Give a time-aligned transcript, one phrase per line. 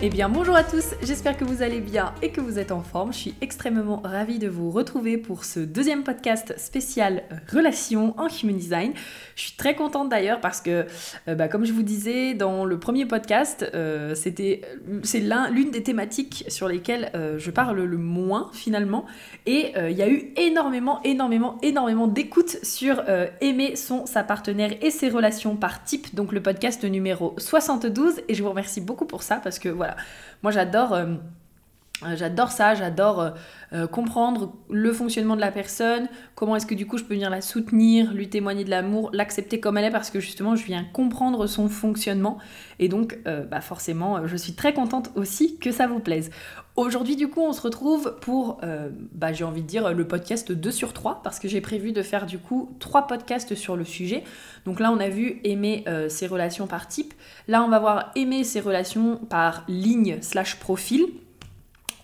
[0.00, 2.82] Eh bien bonjour à tous, j'espère que vous allez bien et que vous êtes en
[2.82, 3.12] forme.
[3.12, 8.56] Je suis extrêmement ravie de vous retrouver pour ce deuxième podcast spécial Relations en Human
[8.56, 8.92] Design.
[9.34, 10.86] Je suis très contente d'ailleurs parce que,
[11.26, 14.38] euh, bah, comme je vous disais dans le premier podcast, euh, c'est
[15.50, 19.04] l'une des thématiques sur lesquelles euh, je parle le moins finalement.
[19.46, 23.02] Et il y a eu énormément, énormément, énormément d'écoutes sur
[23.40, 28.20] aimer son, sa partenaire et ses relations par type, donc le podcast numéro 72.
[28.28, 29.87] Et je vous remercie beaucoup pour ça parce que voilà
[30.42, 31.06] moi j'adore euh,
[32.04, 33.34] euh, J'adore ça, j'adore
[33.72, 37.28] euh, comprendre le fonctionnement de la personne, comment est-ce que du coup je peux venir
[37.28, 40.84] la soutenir, lui témoigner de l'amour, l'accepter comme elle est parce que justement je viens
[40.92, 42.38] comprendre son fonctionnement
[42.78, 46.30] et donc bah forcément je suis très contente aussi que ça vous plaise.
[46.78, 48.60] Aujourd'hui du coup on se retrouve pour,
[49.12, 52.02] bah, j'ai envie de dire le podcast 2 sur 3 parce que j'ai prévu de
[52.02, 54.22] faire du coup 3 podcasts sur le sujet.
[54.64, 57.14] Donc là on a vu aimer ses relations par type,
[57.48, 61.06] là on va voir aimer ses relations par ligne slash profil.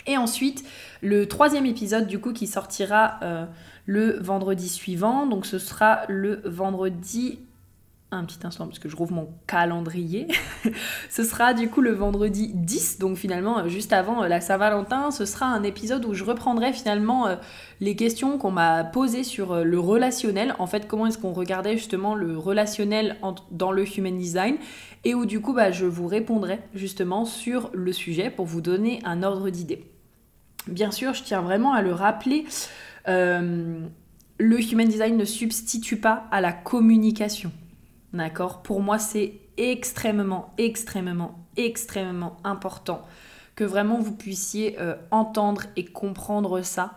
[0.07, 0.65] Et ensuite,
[1.01, 3.47] le troisième épisode du coup qui sortira euh,
[3.87, 5.27] le vendredi suivant.
[5.27, 7.39] Donc ce sera le vendredi
[8.15, 10.29] un petit instant parce que je rouvre mon calendrier.
[11.11, 15.25] ce sera du coup le vendredi 10, donc finalement juste avant euh, la Saint-Valentin, ce
[15.25, 17.37] sera un épisode où je reprendrai finalement euh,
[17.81, 20.55] les questions qu'on m'a posées sur le relationnel.
[20.59, 23.17] En fait, comment est-ce qu'on regardait justement le relationnel
[23.51, 24.57] dans le Human Design?
[25.05, 29.01] Et où du coup bah, je vous répondrai justement sur le sujet pour vous donner
[29.05, 29.91] un ordre d'idée.
[30.67, 32.47] Bien sûr, je tiens vraiment à le rappeler,
[33.09, 33.81] euh,
[34.39, 37.53] le human design ne substitue pas à la communication.
[38.15, 43.05] D'accord Pour moi, c'est extrêmement, extrêmement, extrêmement important
[43.57, 46.95] que vraiment vous puissiez euh, entendre et comprendre ça.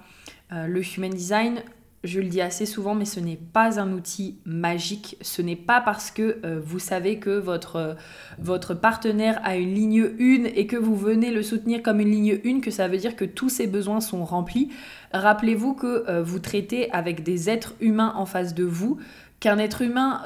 [0.52, 1.64] Euh, le human design,
[2.04, 5.18] je le dis assez souvent, mais ce n'est pas un outil magique.
[5.22, 7.98] Ce n'est pas parce que euh, vous savez que votre,
[8.38, 12.40] votre partenaire a une ligne 1 et que vous venez le soutenir comme une ligne
[12.46, 14.70] 1 que ça veut dire que tous ses besoins sont remplis.
[15.14, 19.00] Rappelez-vous que vous traitez avec des êtres humains en face de vous
[19.40, 20.24] qu'un être humain,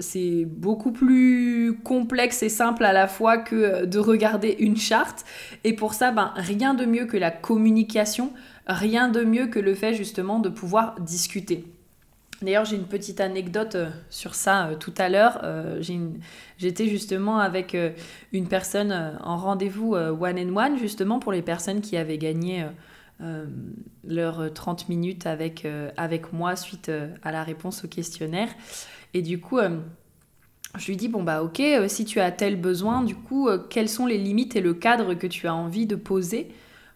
[0.00, 5.24] c'est beaucoup plus complexe et simple à la fois que de regarder une charte.
[5.62, 8.32] Et pour ça, ben, rien de mieux que la communication
[8.66, 11.64] rien de mieux que le fait justement de pouvoir discuter.
[12.42, 15.40] D'ailleurs, j'ai une petite anecdote euh, sur ça euh, tout à l'heure.
[15.44, 15.80] Euh,
[16.58, 17.76] j'étais justement avec
[18.32, 22.64] une personne en rendez-vous one and one, justement pour les personnes qui avaient gagné
[24.04, 26.90] leurs 30 minutes avec, avec moi suite
[27.22, 28.48] à la réponse au questionnaire.
[29.14, 29.60] Et du coup,
[30.76, 34.06] je lui dis, bon bah ok, si tu as tel besoin, du coup, quelles sont
[34.06, 36.52] les limites et le cadre que tu as envie de poser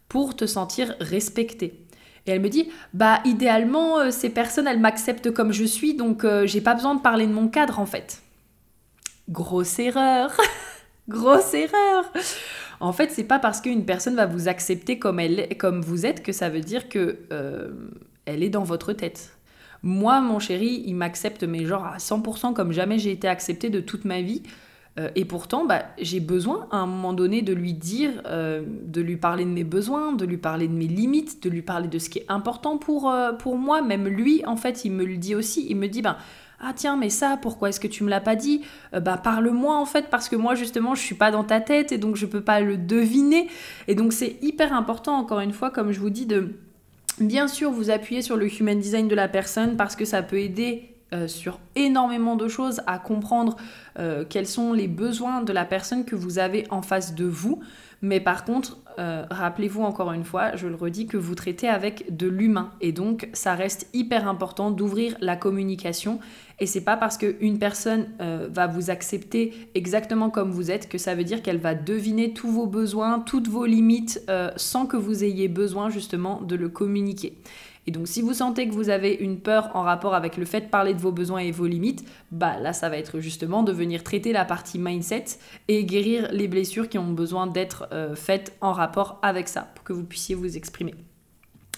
[0.09, 1.87] pour te sentir respecté?
[2.27, 6.25] Et elle me dit, bah idéalement, euh, ces personnes, elles m'acceptent comme je suis, donc
[6.25, 8.23] euh, j'ai pas besoin de parler de mon cadre en fait.
[9.29, 10.37] Grosse erreur
[11.09, 12.05] Grosse erreur
[12.81, 16.23] En fait, c'est pas parce qu'une personne va vous accepter comme, elle, comme vous êtes
[16.23, 17.71] que ça veut dire que euh,
[18.27, 19.37] elle est dans votre tête.
[19.83, 23.81] Moi, mon chéri, il m'accepte, mais genre à 100% comme jamais j'ai été acceptée de
[23.81, 24.43] toute ma vie.
[24.99, 29.01] Euh, et pourtant, bah, j'ai besoin à un moment donné de lui dire, euh, de
[29.03, 31.99] lui parler de mes besoins, de lui parler de mes limites, de lui parler de
[31.99, 33.83] ce qui est important pour, pour moi.
[33.83, 35.67] Même lui, en fait, il me le dit aussi.
[35.69, 36.17] Il me dit, ben,
[36.61, 38.63] ah tiens, mais ça, pourquoi est-ce que tu me l'as pas dit?
[38.93, 41.99] Bah parle-moi en fait, parce que moi justement, je suis pas dans ta tête et
[41.99, 43.49] donc je peux pas le deviner.
[43.89, 46.55] Et donc c'est hyper important, encore une fois, comme je vous dis, de
[47.21, 50.39] bien sûr vous appuyer sur le human design de la personne parce que ça peut
[50.39, 53.57] aider euh, sur énormément de choses, à comprendre
[53.97, 57.61] euh, quels sont les besoins de la personne que vous avez en face de vous.
[58.03, 62.17] Mais par contre, euh, rappelez-vous encore une fois, je le redis, que vous traitez avec
[62.17, 62.73] de l'humain.
[62.81, 66.19] Et donc, ça reste hyper important d'ouvrir la communication.
[66.59, 71.15] Et c'est pas parce qu'une personne va vous accepter exactement comme vous êtes que ça
[71.15, 74.25] veut dire qu'elle va deviner tous vos besoins, toutes vos limites,
[74.57, 77.37] sans que vous ayez besoin justement de le communiquer.
[77.87, 80.63] Et donc si vous sentez que vous avez une peur en rapport avec le fait
[80.63, 83.73] de parler de vos besoins et vos limites, bah là ça va être justement de
[83.73, 85.25] venir traiter la partie mindset
[85.69, 89.85] et guérir les blessures qui ont besoin d'être euh, faites en rapport avec ça pour
[89.85, 90.95] que vous puissiez vous exprimer.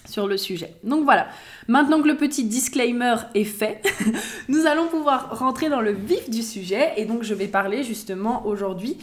[0.07, 0.73] sur le sujet.
[0.85, 1.29] Donc voilà,
[1.67, 3.83] maintenant que le petit disclaimer est fait,
[4.49, 8.47] nous allons pouvoir rentrer dans le vif du sujet et donc je vais parler justement
[8.47, 8.97] aujourd'hui,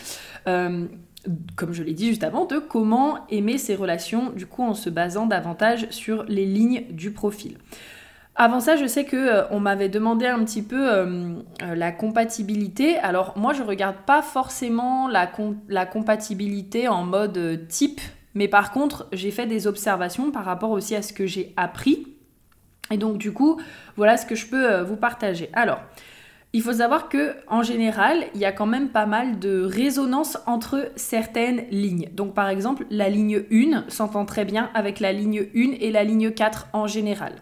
[0.47, 0.87] euh,
[1.55, 4.89] comme je l'ai dit juste avant, de comment aimer ses relations du coup en se
[4.89, 7.57] basant davantage sur les lignes du profil.
[8.37, 12.97] Avant ça, je sais que euh, on m'avait demandé un petit peu euh, la compatibilité.
[12.97, 15.31] Alors moi, je regarde pas forcément la,
[15.69, 18.01] la compatibilité en mode type
[18.35, 22.05] mais par contre, j'ai fait des observations par rapport aussi à ce que j'ai appris.
[22.91, 23.59] Et donc du coup,
[23.95, 25.49] voilà ce que je peux euh, vous partager.
[25.53, 25.81] Alors,
[26.55, 30.37] il faut savoir que en général, il y a quand même pas mal de résonance
[30.45, 32.07] entre certaines lignes.
[32.13, 36.05] Donc par exemple, la ligne 1 s'entend très bien avec la ligne 1 et la
[36.05, 37.33] ligne 4 en général.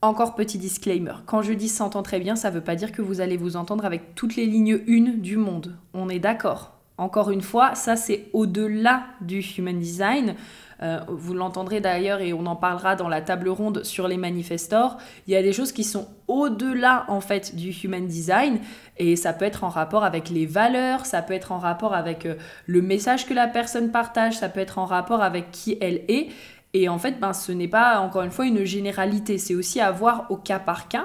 [0.00, 3.02] Encore petit disclaimer, quand je dis s'entend très bien, ça ne veut pas dire que
[3.02, 5.76] vous allez vous entendre avec toutes les lignes 1 du monde.
[5.94, 6.72] On est d'accord.
[6.98, 10.34] Encore une fois, ça c'est au-delà du human design.
[10.82, 14.98] Euh, vous l'entendrez d'ailleurs et on en parlera dans la table ronde sur les manifestors.
[15.26, 18.58] Il y a des choses qui sont au-delà en fait du human design
[18.98, 22.26] et ça peut être en rapport avec les valeurs, ça peut être en rapport avec
[22.26, 22.34] euh,
[22.66, 26.28] le message que la personne partage, ça peut être en rapport avec qui elle est.
[26.74, 29.92] Et en fait, ben, ce n'est pas encore une fois une généralité, c'est aussi à
[29.92, 31.04] voir au cas par cas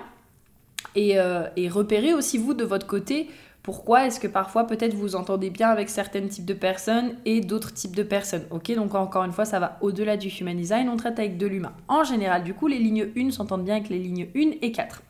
[0.95, 3.29] et, euh, et repérer aussi vous de votre côté
[3.67, 7.73] pourquoi est-ce que parfois peut-être vous entendez bien avec certains types de personnes et d'autres
[7.73, 10.95] types de personnes Ok, donc encore une fois, ça va au-delà du human design, on
[10.95, 11.73] traite avec de l'humain.
[11.89, 15.03] En général, du coup, les lignes 1 s'entendent bien avec les lignes 1 et 4.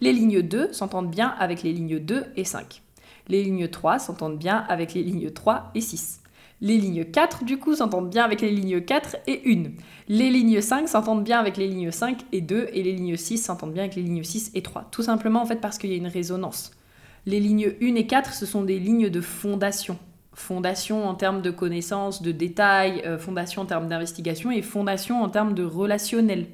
[0.00, 2.80] Les lignes 2 s'entendent bien avec les lignes 2 et 5.
[3.28, 6.22] Les lignes 3 s'entendent bien avec les lignes 3 et 6.
[6.62, 9.64] Les lignes 4, du coup, s'entendent bien avec les lignes 4 et 1.
[10.08, 12.68] Les lignes 5 s'entendent bien avec les lignes 5 et 2.
[12.72, 14.88] Et les lignes 6 s'entendent bien avec les lignes 6 et 3.
[14.90, 16.70] Tout simplement, en fait, parce qu'il y a une résonance.
[17.24, 19.98] Les lignes 1 et 4, ce sont des lignes de fondation.
[20.34, 25.28] Fondation en termes de connaissances, de détails, euh, fondation en termes d'investigation et fondation en
[25.28, 26.46] termes de relationnel.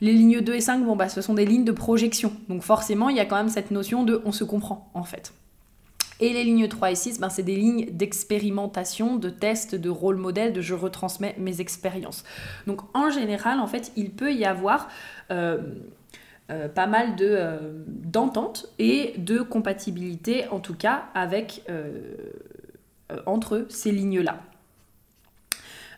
[0.00, 2.32] Les lignes 2 et 5, bon, bah, ce sont des lignes de projection.
[2.48, 5.32] Donc forcément, il y a quand même cette notion de on se comprend en fait.
[6.20, 10.16] Et les lignes 3 et 6, ben, c'est des lignes d'expérimentation, de test, de rôle
[10.16, 12.24] modèle, de je retransmets mes expériences.
[12.66, 14.88] Donc en général, en fait, il peut y avoir
[15.30, 15.58] euh,
[16.50, 22.14] euh, pas mal de, euh, d'entente et de compatibilité, en tout cas, avec, euh,
[23.26, 24.40] entre ces lignes-là.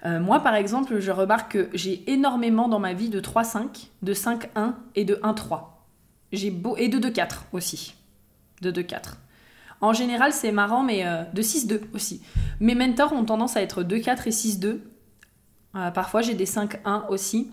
[0.05, 4.75] moi, par exemple, je remarque que j'ai énormément dans ma vie de 3-5, de 5-1
[4.97, 5.85] et de 1-3.
[6.33, 6.77] J'ai beau...
[6.77, 7.95] Et de 2-4 aussi.
[8.63, 9.15] De 2-4.
[9.81, 12.21] En général, c'est marrant, mais de 6-2 aussi.
[12.59, 14.79] Mes mentors ont tendance à être 2-4 et 6-2.
[15.93, 17.51] parfois, j'ai des 5-1 aussi.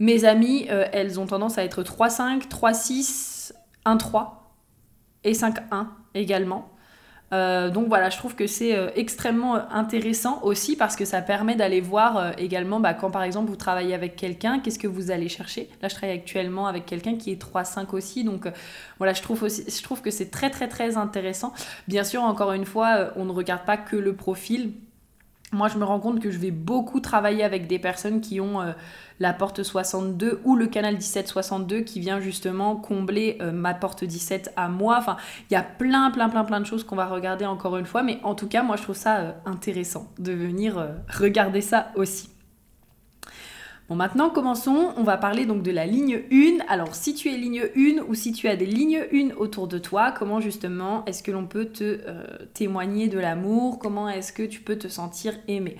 [0.00, 3.52] Mes amies, euh, elles ont tendance à être 3-5, 3-6,
[3.84, 4.28] 1-3
[5.24, 6.70] et 5-1 également.
[7.34, 11.56] Euh, donc voilà, je trouve que c'est euh, extrêmement intéressant aussi parce que ça permet
[11.56, 15.28] d'aller voir également bah, quand par exemple vous travaillez avec quelqu'un, qu'est-ce que vous allez
[15.28, 15.68] chercher.
[15.82, 18.48] Là, je travaille actuellement avec quelqu'un qui est 3-5 aussi, donc
[18.98, 21.52] voilà, je trouve, aussi, je trouve que c'est très très très intéressant.
[21.86, 24.72] Bien sûr, encore une fois, on ne regarde pas que le profil.
[25.52, 28.60] Moi, je me rends compte que je vais beaucoup travailler avec des personnes qui ont
[29.20, 34.52] la porte 62 ou le canal 1762 qui vient justement combler euh, ma porte 17
[34.56, 34.96] à moi.
[34.98, 35.16] Enfin,
[35.50, 38.02] il y a plein, plein, plein, plein de choses qu'on va regarder encore une fois,
[38.02, 41.88] mais en tout cas, moi, je trouve ça euh, intéressant de venir euh, regarder ça
[41.96, 42.30] aussi.
[43.88, 44.92] Bon, maintenant, commençons.
[44.96, 46.58] On va parler donc de la ligne 1.
[46.68, 49.78] Alors, si tu es ligne 1 ou si tu as des lignes 1 autour de
[49.78, 52.00] toi, comment justement est-ce que l'on peut te
[52.52, 53.78] témoigner de l'amour?
[53.78, 55.78] Comment est-ce que tu peux te sentir aimé?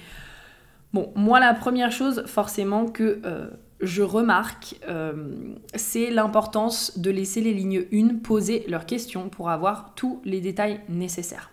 [0.95, 3.49] Bon, moi, la première chose, forcément, que euh,
[3.81, 5.35] je remarque, euh,
[5.75, 10.81] c'est l'importance de laisser les lignes 1 poser leurs questions pour avoir tous les détails
[10.89, 11.51] nécessaires.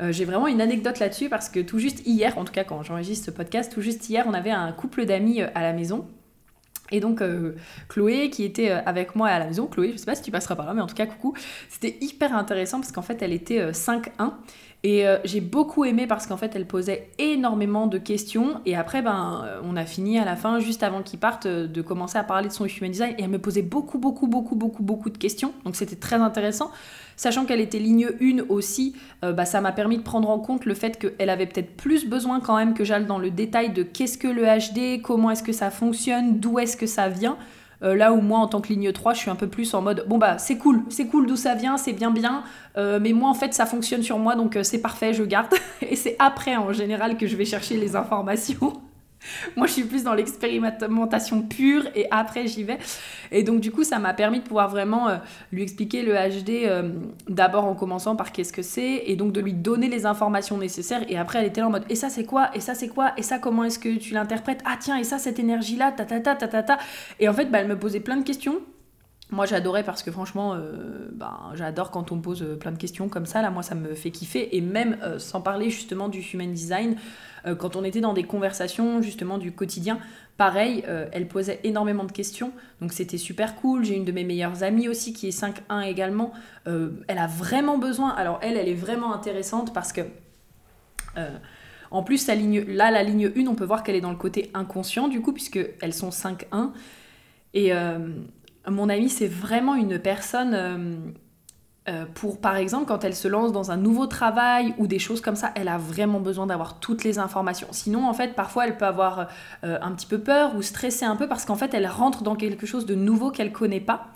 [0.00, 2.82] Euh, j'ai vraiment une anecdote là-dessus parce que tout juste hier, en tout cas quand
[2.82, 6.06] j'enregistre ce podcast, tout juste hier, on avait un couple d'amis à la maison.
[6.90, 7.22] Et donc
[7.88, 10.54] Chloé qui était avec moi à la maison, Chloé, je sais pas si tu passeras
[10.54, 11.34] par là, mais en tout cas coucou,
[11.70, 14.32] c'était hyper intéressant parce qu'en fait elle était 5-1
[14.84, 18.60] et euh, j'ai beaucoup aimé parce qu'en fait, elle posait énormément de questions.
[18.66, 21.66] Et après, ben, euh, on a fini à la fin, juste avant qu'il parte, euh,
[21.66, 23.14] de commencer à parler de son human design.
[23.16, 25.54] Et elle me posait beaucoup, beaucoup, beaucoup, beaucoup, beaucoup de questions.
[25.64, 26.70] Donc c'était très intéressant.
[27.16, 30.74] Sachant qu'elle était ligne 1 aussi, bah, ça m'a permis de prendre en compte le
[30.74, 34.18] fait qu'elle avait peut-être plus besoin quand même que j'aille dans le détail de qu'est-ce
[34.18, 37.38] que le HD, comment est-ce que ça fonctionne, d'où est-ce que ça vient.
[37.84, 39.82] Euh, là où moi, en tant que ligne 3, je suis un peu plus en
[39.82, 42.42] mode bon, bah c'est cool, c'est cool d'où ça vient, c'est bien bien,
[42.76, 45.52] euh, mais moi en fait ça fonctionne sur moi donc euh, c'est parfait, je garde.
[45.82, 48.72] Et c'est après en général que je vais chercher les informations.
[49.56, 52.78] Moi, je suis plus dans l'expérimentation pure et après, j'y vais.
[53.30, 55.16] Et donc, du coup, ça m'a permis de pouvoir vraiment euh,
[55.52, 56.90] lui expliquer le HD euh,
[57.28, 61.04] d'abord en commençant par qu'est-ce que c'est et donc de lui donner les informations nécessaires.
[61.08, 62.50] Et après, elle était là en mode et ça, c'est quoi?
[62.54, 63.12] Et ça, c'est quoi?
[63.16, 64.60] Et ça, comment est-ce que tu l'interprètes?
[64.64, 66.78] Ah, tiens, et ça, cette énergie-là, ta ta ta ta ta.
[67.20, 68.60] Et en fait, bah, elle me posait plein de questions.
[69.30, 73.08] Moi j'adorais parce que franchement, euh, ben, j'adore quand on me pose plein de questions
[73.08, 73.42] comme ça.
[73.42, 74.56] Là, moi ça me fait kiffer.
[74.56, 76.96] Et même sans parler justement du human design,
[77.46, 79.98] euh, quand on était dans des conversations justement du quotidien,
[80.36, 83.84] pareil, euh, elle posait énormément de questions, donc c'était super cool.
[83.84, 86.32] J'ai une de mes meilleures amies aussi qui est 5-1 également.
[86.66, 90.02] Euh, elle a vraiment besoin, alors elle, elle est vraiment intéressante parce que...
[91.92, 94.50] En plus, ligne, là, la ligne 1, on peut voir qu'elle est dans le côté
[94.52, 96.72] inconscient, du coup, puisqu'elles sont 5-1.
[97.52, 97.70] Et
[98.68, 101.14] mon amie, c'est vraiment une personne
[101.86, 105.20] euh, pour par exemple quand elle se lance dans un nouveau travail ou des choses
[105.20, 107.68] comme ça, elle a vraiment besoin d'avoir toutes les informations.
[107.72, 109.28] Sinon en fait parfois elle peut avoir
[109.64, 112.36] euh, un petit peu peur ou stresser un peu parce qu'en fait elle rentre dans
[112.36, 114.06] quelque chose de nouveau qu'elle connaît pas.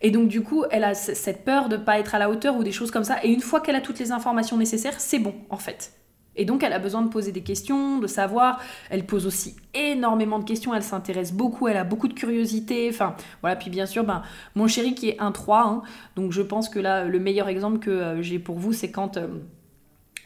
[0.00, 2.64] Et donc du coup elle a cette peur de pas être à la hauteur ou
[2.64, 3.22] des choses comme ça.
[3.22, 5.92] Et une fois qu'elle a toutes les informations nécessaires, c'est bon en fait.
[6.36, 8.60] Et donc elle a besoin de poser des questions, de savoir.
[8.90, 12.88] Elle pose aussi énormément de questions, elle s'intéresse beaucoup, elle a beaucoup de curiosité.
[12.90, 14.22] Enfin voilà, puis bien sûr, ben,
[14.54, 15.82] mon chéri qui est un 3, hein.
[16.16, 19.16] donc je pense que là, le meilleur exemple que euh, j'ai pour vous, c'est quand
[19.16, 19.28] euh,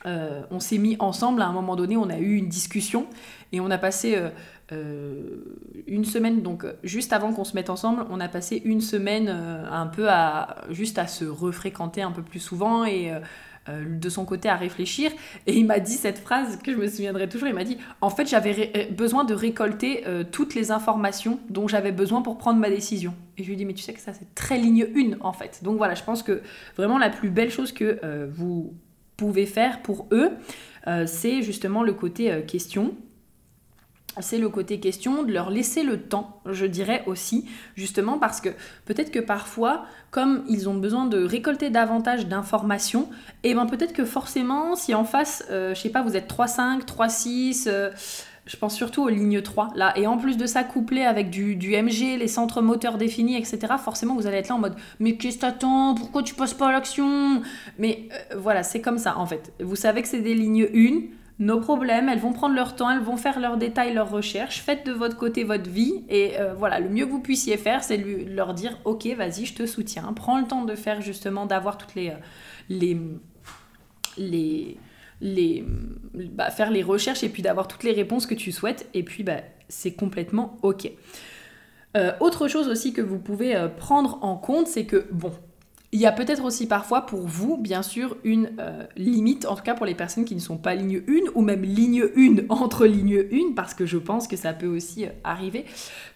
[0.07, 3.07] euh, on s'est mis ensemble, à un moment donné, on a eu une discussion
[3.53, 4.17] et on a passé...
[5.87, 9.87] une semaine, donc juste avant qu'on se mette ensemble, on a passé une semaine un
[9.87, 13.13] peu à juste à se refréquenter un peu plus souvent et
[13.69, 15.11] de son côté à réfléchir.
[15.47, 17.49] Et il m'a dit cette phrase que je me souviendrai toujours.
[17.49, 21.69] Il m'a dit En fait, j'avais euh, besoin de récolter euh, toutes les informations dont
[21.69, 23.15] j'avais besoin pour prendre ma décision.
[23.39, 25.33] Et je lui ai dit Mais tu sais que ça, c'est très ligne 1 en
[25.33, 25.61] fait.
[25.63, 26.43] Donc voilà, je pense que
[26.77, 28.01] vraiment la plus belle chose que
[28.33, 28.75] vous
[29.17, 30.31] pouvez faire pour eux,
[31.07, 32.95] c'est justement le côté question
[34.21, 38.49] c'est le côté question de leur laisser le temps, je dirais aussi, justement parce que
[38.85, 43.09] peut-être que parfois, comme ils ont besoin de récolter davantage d'informations,
[43.43, 46.31] et eh ben peut-être que forcément, si en face, euh, je sais pas, vous êtes
[46.31, 47.91] 3-5, 3-6, euh,
[48.47, 51.57] je pense surtout aux lignes 3, là, et en plus de ça, couplé avec du,
[51.57, 55.37] MG, les centres moteurs définis, etc., forcément, vous allez être là en mode «Mais qu'est-ce
[55.37, 55.95] que t'attends?
[55.95, 57.43] Pourquoi tu passes pas l'action?»
[57.79, 59.53] Mais euh, voilà, c'est comme ça, en fait.
[59.61, 63.03] Vous savez que c'est des lignes 1, nos problèmes, elles vont prendre leur temps, elles
[63.03, 66.81] vont faire leurs détails, leurs recherches, faites de votre côté votre vie et euh, voilà,
[66.81, 70.39] le mieux que vous puissiez faire, c'est leur dire ok, vas-y, je te soutiens, prends
[70.39, 72.11] le temps de faire justement, d'avoir toutes les...
[72.11, 72.15] Euh,
[72.69, 72.99] les,
[74.19, 74.79] les
[75.23, 75.65] les,
[76.15, 79.23] bah, faire les recherches et puis d'avoir toutes les réponses que tu souhaites et puis
[79.23, 80.91] bah, c'est complètement ok.
[81.97, 85.33] Euh, autre chose aussi que vous pouvez prendre en compte, c'est que bon,
[85.93, 89.63] il y a peut-être aussi parfois pour vous, bien sûr, une euh, limite, en tout
[89.63, 92.87] cas pour les personnes qui ne sont pas ligne 1 ou même ligne 1 entre
[92.87, 95.65] ligne 1, parce que je pense que ça peut aussi euh, arriver.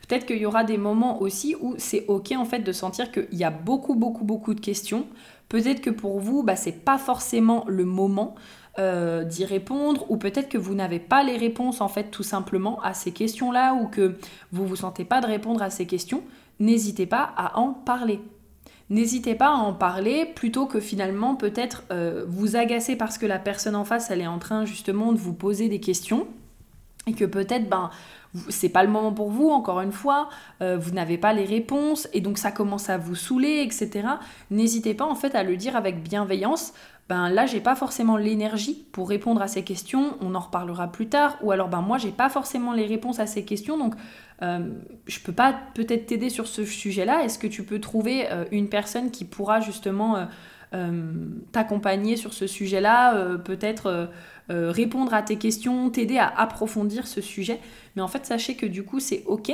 [0.07, 3.29] Peut-être qu'il y aura des moments aussi où c'est ok en fait de sentir qu'il
[3.33, 5.07] y a beaucoup, beaucoup, beaucoup de questions.
[5.49, 8.35] Peut-être que pour vous, bah, c'est pas forcément le moment
[8.79, 12.81] euh, d'y répondre, ou peut-être que vous n'avez pas les réponses en fait tout simplement
[12.83, 14.17] à ces questions-là, ou que
[14.53, 16.23] vous vous sentez pas de répondre à ces questions.
[16.59, 18.21] N'hésitez pas à en parler
[18.91, 23.39] n'hésitez pas à en parler plutôt que finalement peut-être euh, vous agacer parce que la
[23.39, 26.27] personne en face elle est en train justement de vous poser des questions
[27.07, 27.91] et que peut-être ben
[28.49, 30.29] c'est pas le moment pour vous, encore une fois,
[30.63, 34.07] euh, vous n'avez pas les réponses et donc ça commence à vous saouler, etc.
[34.51, 36.73] N'hésitez pas en fait à le dire avec bienveillance.
[37.11, 41.09] Ben là, j'ai pas forcément l'énergie pour répondre à ces questions, on en reparlera plus
[41.09, 43.97] tard, ou alors ben moi j'ai pas forcément les réponses à ces questions, donc
[44.43, 44.71] euh,
[45.07, 47.25] je peux pas peut-être t'aider sur ce sujet-là.
[47.25, 50.29] Est-ce que tu peux trouver euh, une personne qui pourra justement
[50.73, 51.13] euh,
[51.51, 54.09] t'accompagner sur ce sujet-là, peut-être
[54.49, 57.59] répondre à tes questions, t'aider à approfondir ce sujet?
[57.97, 59.51] Mais en fait, sachez que du coup, c'est OK.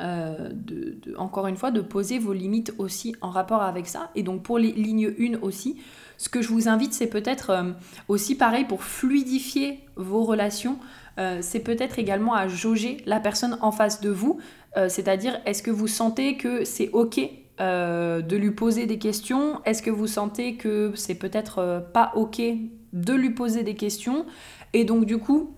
[0.00, 4.12] De, encore une fois, de poser vos limites aussi en rapport avec ça.
[4.14, 5.80] Et donc pour les lignes 1 aussi,
[6.18, 7.74] ce que je vous invite, c'est peut-être
[8.08, 10.78] aussi pareil pour fluidifier vos relations.
[11.18, 14.38] Euh, c'est peut-être également à jauger la personne en face de vous.
[14.76, 17.20] Euh, c'est-à-dire, est-ce que vous sentez que c'est OK
[17.60, 19.60] euh, de lui poser des questions?
[19.64, 22.40] Est-ce que vous sentez que c'est peut-être pas OK
[22.92, 24.26] de lui poser des questions?
[24.72, 25.54] Et donc, du coup,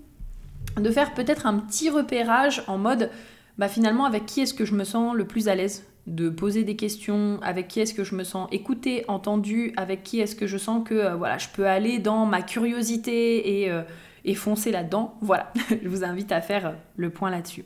[0.77, 3.11] de faire peut-être un petit repérage en mode,
[3.59, 5.85] bah finalement, avec qui est-ce que je me sens le plus à l'aise?
[6.11, 10.21] De poser des questions, avec qui est-ce que je me sens écoutée, entendue, avec qui
[10.21, 13.73] est-ce que je sens que voilà, je peux aller dans ma curiosité et,
[14.25, 15.15] et foncer là-dedans.
[15.23, 15.53] Voilà,
[15.83, 17.65] je vous invite à faire le point là-dessus.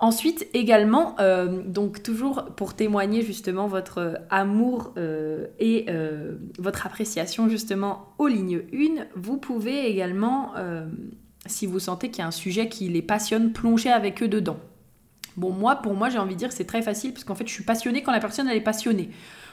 [0.00, 7.48] Ensuite, également, euh, donc toujours pour témoigner justement votre amour euh, et euh, votre appréciation
[7.48, 10.52] justement aux lignes 1, vous pouvez également
[11.46, 14.58] si vous sentez qu'il y a un sujet qui les passionne, plongez avec eux dedans.
[15.38, 17.46] Bon, moi, pour moi, j'ai envie de dire que c'est très facile parce qu'en fait,
[17.46, 19.10] je suis passionnée quand la personne, elle est passionnée.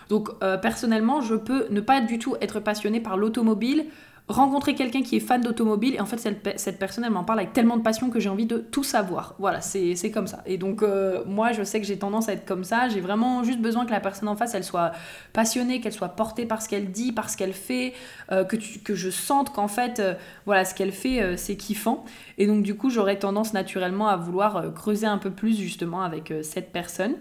[0.09, 3.85] Donc, euh, personnellement, je peux ne pas du tout être passionnée par l'automobile,
[4.27, 7.53] rencontrer quelqu'un qui est fan d'automobile et en fait cette, personne elle m'en parle avec
[7.53, 9.35] tellement de passion que j'ai envie de tout savoir.
[9.37, 10.41] Voilà c'est comme ça.
[10.47, 12.89] Et donc euh, moi je sais que j'ai tendance à être comme ça.
[12.89, 14.93] J'ai vraiment juste besoin que la personne en face elle soit
[15.33, 17.93] passionnée qu'elle soit portée par ce qu'elle dit par ce qu'elle fait
[18.31, 20.15] euh, que, je sente qu'en fait euh,
[20.45, 22.03] voilà ce qu'elle fait c'est kiffant.
[22.39, 26.33] Et donc du coup j'aurais tendance naturellement à vouloir creuser un peu plus justement avec
[26.41, 27.15] cette personne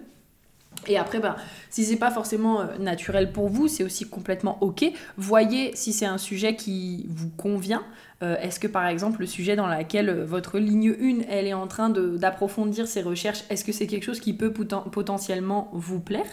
[0.86, 1.36] et après, ben,
[1.70, 4.84] si c'est pas forcément euh, naturel pour vous, c'est aussi complètement ok.
[5.16, 7.82] Voyez si c'est un sujet qui vous convient.
[8.22, 11.54] Euh, est-ce que par exemple le sujet dans lequel euh, votre ligne 1 elle est
[11.54, 16.26] en train d'approfondir ses recherches, est-ce que c'est quelque chose qui peut potentiellement vous plaire?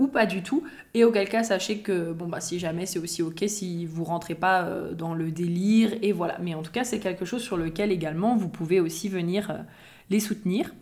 [0.00, 3.22] Ou pas du tout et auquel cas sachez que bon bah si jamais c'est aussi
[3.22, 4.68] ok si vous rentrez pas
[4.98, 8.34] dans le délire et voilà mais en tout cas c'est quelque chose sur lequel également
[8.34, 9.64] vous pouvez aussi venir
[10.10, 10.74] les soutenir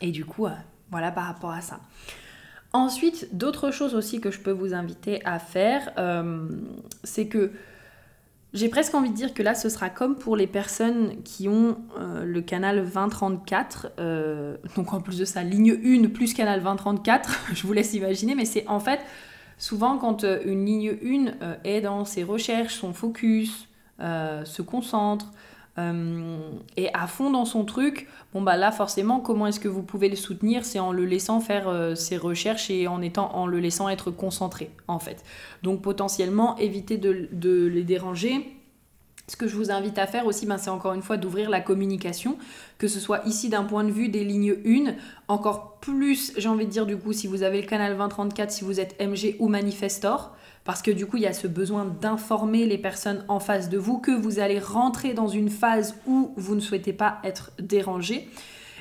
[0.00, 0.46] et du coup
[0.90, 1.80] voilà par rapport à ça.
[2.72, 6.46] Ensuite, d'autres choses aussi que je peux vous inviter à faire, euh,
[7.04, 7.52] c'est que
[8.52, 11.78] j'ai presque envie de dire que là, ce sera comme pour les personnes qui ont
[11.98, 13.92] euh, le canal 2034.
[13.98, 18.34] Euh, donc en plus de ça, ligne 1 plus canal 2034, je vous laisse imaginer,
[18.34, 19.00] mais c'est en fait
[19.58, 20.98] souvent quand une ligne
[21.42, 25.32] 1 est dans ses recherches, son focus, se concentre,
[25.78, 29.82] euh, et à fond dans son truc, bon bah là forcément comment est-ce que vous
[29.82, 30.64] pouvez le soutenir?
[30.64, 34.10] C'est en le laissant faire euh, ses recherches et en, étant, en le laissant être
[34.10, 35.22] concentré en fait.
[35.62, 38.52] Donc potentiellement éviter de, de les déranger.
[39.28, 41.60] Ce que je vous invite à faire aussi, ben, c'est encore une fois d'ouvrir la
[41.60, 42.38] communication,
[42.78, 44.94] que ce soit ici d'un point de vue des lignes 1,
[45.26, 48.62] encore plus, j'ai envie de dire du coup, si vous avez le canal 2034, si
[48.62, 52.66] vous êtes MG ou Manifestor, parce que du coup, il y a ce besoin d'informer
[52.66, 56.56] les personnes en face de vous que vous allez rentrer dans une phase où vous
[56.56, 58.28] ne souhaitez pas être dérangé.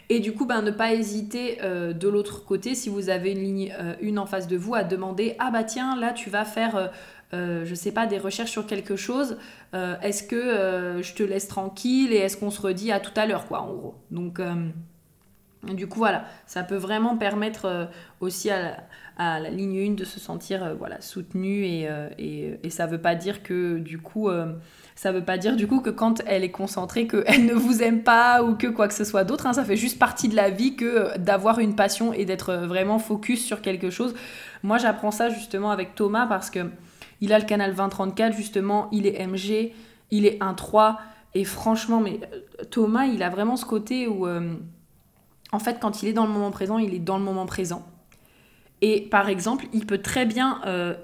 [0.10, 3.40] Et du coup, ben, ne pas hésiter euh, de l'autre côté, si vous avez une
[3.40, 6.44] ligne euh, une en face de vous, à demander Ah bah tiens, là tu vas
[6.44, 6.92] faire,
[7.34, 9.38] euh, je sais pas, des recherches sur quelque chose.
[9.74, 13.48] est-ce que je te laisse tranquille et est-ce qu'on se redit à tout à l'heure,
[13.48, 13.96] quoi, en gros.
[14.10, 14.40] Donc,
[15.74, 18.78] du coup, voilà, ça peut vraiment permettre aussi à,
[19.18, 22.98] la ligne 1 de se sentir euh, voilà, soutenue et, euh, et, et, ça veut
[22.98, 24.54] pas dire que du coup euh,
[24.96, 28.04] ça veut pas dire du coup que quand elle est concentrée qu'elle ne vous aime
[28.04, 29.54] pas ou que quoi que ce soit d'autre hein.
[29.54, 33.46] ça fait juste partie de la vie que d'avoir une passion et d'être vraiment focus
[33.46, 34.16] sur quelque chose
[34.64, 36.60] moi j'apprends ça justement avec Thomas parce que
[37.22, 39.72] il a le canal 2034 justement il est MG
[40.12, 40.98] il est 1-3
[41.36, 42.20] et franchement mais
[42.70, 44.28] Thomas il a vraiment ce côté où
[45.56, 47.84] en fait quand il est dans le moment présent il est dans le moment présent
[48.82, 50.96] et par exemple, il peut très bien euh,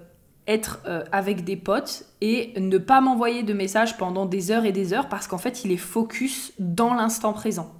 [0.48, 4.72] être euh, avec des potes et ne pas m'envoyer de messages pendant des heures et
[4.72, 7.72] des heures parce qu'en fait, il est focus dans l'instant présent.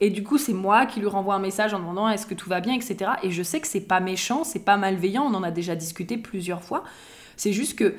[0.00, 2.50] Et du coup, c'est moi qui lui renvoie un message en demandant est-ce que tout
[2.50, 3.12] va bien, etc.
[3.22, 6.18] Et je sais que c'est pas méchant, c'est pas malveillant, on en a déjà discuté
[6.18, 6.84] plusieurs fois.
[7.36, 7.94] C'est juste que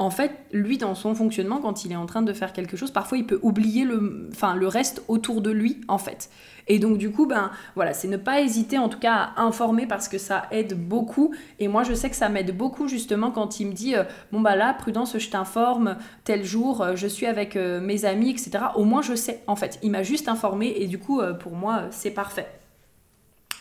[0.00, 2.90] en fait, lui, dans son fonctionnement, quand il est en train de faire quelque chose,
[2.90, 4.30] parfois il peut oublier le,
[4.66, 6.30] reste autour de lui, en fait.
[6.68, 9.86] Et donc, du coup, ben voilà, c'est ne pas hésiter en tout cas à informer
[9.86, 11.34] parce que ça aide beaucoup.
[11.58, 14.40] Et moi, je sais que ça m'aide beaucoup justement quand il me dit euh, Bon,
[14.40, 18.52] bah là, prudence, je t'informe, tel jour, euh, je suis avec euh, mes amis, etc.
[18.76, 19.78] Au moins, je sais, en fait.
[19.82, 22.48] Il m'a juste informé et du coup, pour moi, c'est parfait.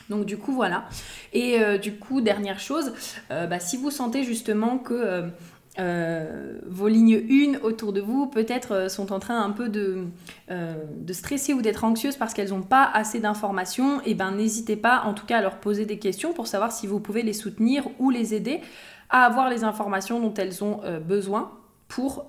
[0.09, 0.85] Donc du coup voilà.
[1.33, 2.93] Et du coup dernière chose,
[3.29, 5.29] bah, si vous sentez justement que
[5.79, 10.05] vos lignes 1 autour de vous peut-être euh, sont en train un peu de,
[10.51, 14.31] euh, de stresser ou d'être anxieuses parce qu'elles n'ont pas assez d'informations, et eh ben
[14.31, 17.21] n'hésitez pas en tout cas à leur poser des questions pour savoir si vous pouvez
[17.21, 18.61] les soutenir ou les aider
[19.09, 21.51] à avoir les informations dont elles ont besoin
[21.87, 22.27] pour,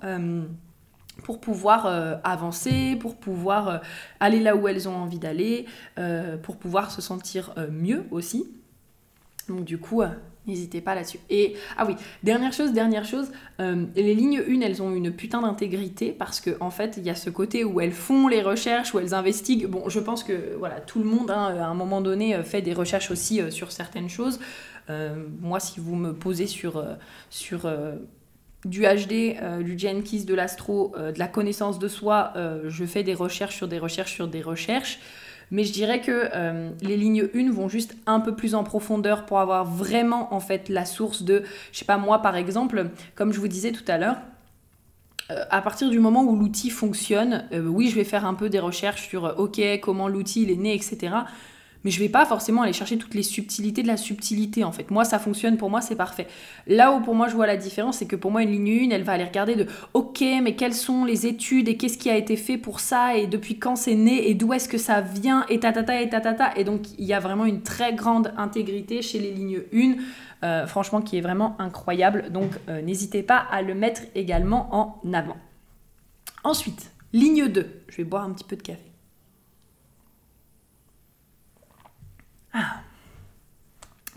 [1.23, 1.85] pour pouvoir
[2.23, 3.81] avancer, pour pouvoir
[4.19, 5.67] aller là où elles ont envie d'aller,
[6.41, 8.47] pour pouvoir se sentir mieux aussi.
[9.47, 10.01] Donc du coup,
[10.47, 11.19] N'hésitez pas là-dessus.
[11.29, 15.41] Et ah oui, dernière chose, dernière chose, euh, les lignes 1, elles ont une putain
[15.41, 18.91] d'intégrité parce qu'en en fait, il y a ce côté où elles font les recherches,
[18.95, 19.67] où elles investiguent.
[19.67, 22.63] Bon, je pense que voilà, tout le monde, hein, à un moment donné, euh, fait
[22.63, 24.39] des recherches aussi euh, sur certaines choses.
[25.39, 26.83] moi, si vous me posez sur,
[27.29, 27.71] sur
[28.65, 32.33] du HD, du Jenkins, de l'astro, de la connaissance de soi,
[32.65, 34.99] je fais des recherches sur des recherches sur des recherches.
[35.51, 39.25] Mais je dirais que euh, les lignes 1 vont juste un peu plus en profondeur
[39.25, 43.33] pour avoir vraiment en fait la source de, je sais pas moi par exemple, comme
[43.33, 44.17] je vous disais tout à l'heure,
[45.29, 48.49] euh, à partir du moment où l'outil fonctionne, euh, oui je vais faire un peu
[48.49, 51.15] des recherches sur ok comment l'outil il est né, etc.
[51.83, 54.91] mais je vais pas forcément aller chercher toutes les subtilités de la subtilité en fait.
[54.91, 56.27] Moi ça fonctionne pour moi, c'est parfait.
[56.67, 58.95] Là où pour moi je vois la différence, c'est que pour moi une ligne 1,
[58.95, 62.17] elle va aller regarder de OK, mais quelles sont les études et qu'est-ce qui a
[62.17, 65.45] été fait pour ça et depuis quand c'est né et d'où est-ce que ça vient
[65.49, 69.19] et tatata et tatata et donc il y a vraiment une très grande intégrité chez
[69.19, 69.95] les lignes 1.
[70.43, 72.31] Euh, franchement qui est vraiment incroyable.
[72.31, 75.37] Donc euh, n'hésitez pas à le mettre également en avant.
[76.43, 77.83] Ensuite, ligne 2.
[77.87, 78.90] Je vais boire un petit peu de café.
[82.53, 82.81] Ah.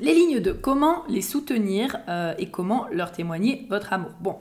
[0.00, 4.36] Les lignes 2, comment les soutenir euh, et comment leur témoigner votre amour Bon,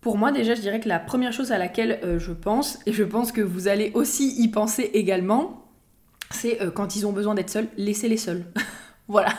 [0.00, 2.92] pour moi déjà je dirais que la première chose à laquelle euh, je pense, et
[2.92, 5.64] je pense que vous allez aussi y penser également,
[6.30, 8.44] c'est euh, quand ils ont besoin d'être seuls, laissez-les seuls.
[9.08, 9.32] voilà.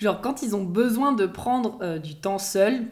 [0.00, 2.82] Genre quand ils ont besoin de prendre du temps seuls,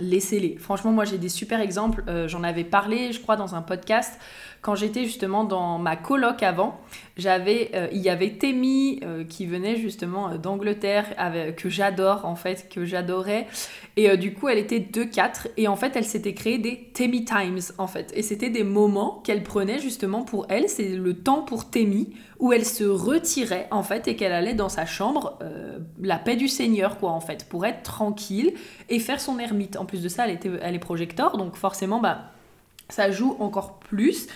[0.00, 0.56] laissez-les.
[0.56, 2.04] Franchement, moi j'ai des super exemples.
[2.26, 4.18] J'en avais parlé, je crois, dans un podcast
[4.62, 6.80] quand j'étais justement dans ma coloc avant,
[7.16, 11.06] j'avais, euh, il y avait Temi euh, qui venait justement euh, d'Angleterre,
[11.56, 13.48] que j'adore en fait, que j'adorais.
[13.96, 17.60] Et du coup, elle était 2-4 et en fait, elle s'était créée des Temi Times
[17.76, 18.12] en fait.
[18.14, 22.52] Et c'était des moments qu'elle prenait justement pour elle, c'est le temps pour Temi où
[22.52, 25.38] elle se retirait en fait et qu'elle allait dans sa chambre,
[26.00, 28.54] la paix du Seigneur quoi en fait, pour être tranquille
[28.88, 29.76] et faire son ermite.
[29.76, 32.30] En plus de ça, elle, était, elle est projecteur, donc forcément, bah
[32.92, 34.28] ça joue encore plus.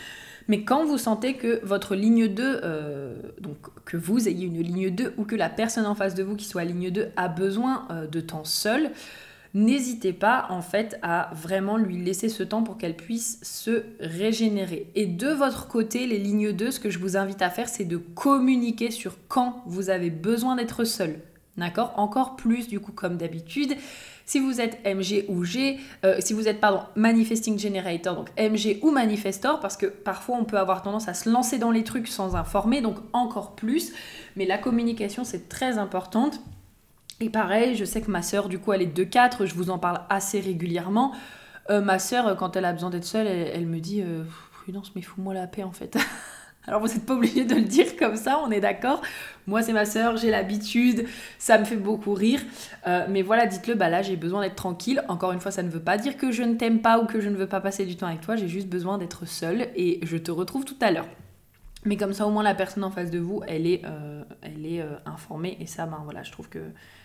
[0.48, 4.90] Mais quand vous sentez que votre ligne 2, euh, donc que vous ayez une ligne
[4.90, 7.86] 2 ou que la personne en face de vous qui soit ligne 2 a besoin
[7.90, 8.90] euh, de temps seul,
[9.54, 14.88] n'hésitez pas en fait à vraiment lui laisser ce temps pour qu'elle puisse se régénérer.
[14.94, 17.84] Et de votre côté, les lignes 2, ce que je vous invite à faire, c'est
[17.84, 21.18] de communiquer sur quand vous avez besoin d'être seul.
[21.56, 21.94] D'accord?
[21.96, 23.74] Encore plus du coup comme d'habitude.
[24.26, 28.80] Si vous êtes MG ou G, euh, si vous êtes pardon, Manifesting Generator, donc MG
[28.82, 32.08] ou Manifestor, parce que parfois on peut avoir tendance à se lancer dans les trucs
[32.08, 33.92] sans informer, donc encore plus.
[34.34, 36.40] Mais la communication c'est très importante.
[37.20, 39.70] Et pareil, je sais que ma sœur, du coup, elle est de 4, je vous
[39.70, 41.12] en parle assez régulièrement.
[41.70, 45.02] Euh, ma sœur, quand elle a besoin d'être seule, elle, me dit euh, Prudence, mais
[45.02, 45.96] fous-moi la paix en fait.
[46.66, 49.00] Alors vous n'êtes pas obligé de le dire comme ça, on est d'accord.
[49.46, 51.06] Moi c'est ma sœur, j'ai l'habitude,
[51.38, 52.40] ça me fait beaucoup rire.
[52.86, 55.04] Euh, mais voilà, dites-le, bah là j'ai besoin d'être tranquille.
[55.08, 57.20] Encore une fois, ça ne veut pas dire que je ne t'aime pas ou que
[57.20, 60.00] je ne veux pas passer du temps avec toi, j'ai juste besoin d'être seule et
[60.02, 61.06] je te retrouve tout à l'heure.
[61.84, 64.96] Mais comme ça au moins la personne en face de vous, elle est, euh, euh,
[65.06, 66.58] informée et ça, ben voilà, je trouve que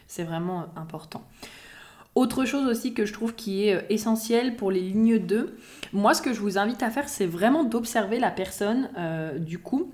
[0.08, 1.24] c'est vraiment important.
[2.14, 5.56] Autre chose aussi que je trouve qui est euh, essentiel pour les lignes 2,
[5.94, 9.60] moi ce que je vous invite à faire c'est vraiment d'observer la personne euh, du
[9.60, 9.94] coup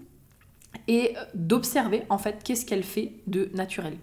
[0.87, 3.97] et d'observer en fait qu'est-ce qu'elle fait de naturel.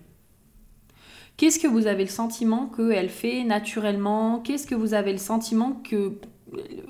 [1.37, 4.39] Qu'est-ce que vous avez le sentiment qu'elle fait naturellement?
[4.39, 6.13] Qu'est-ce que vous avez le sentiment que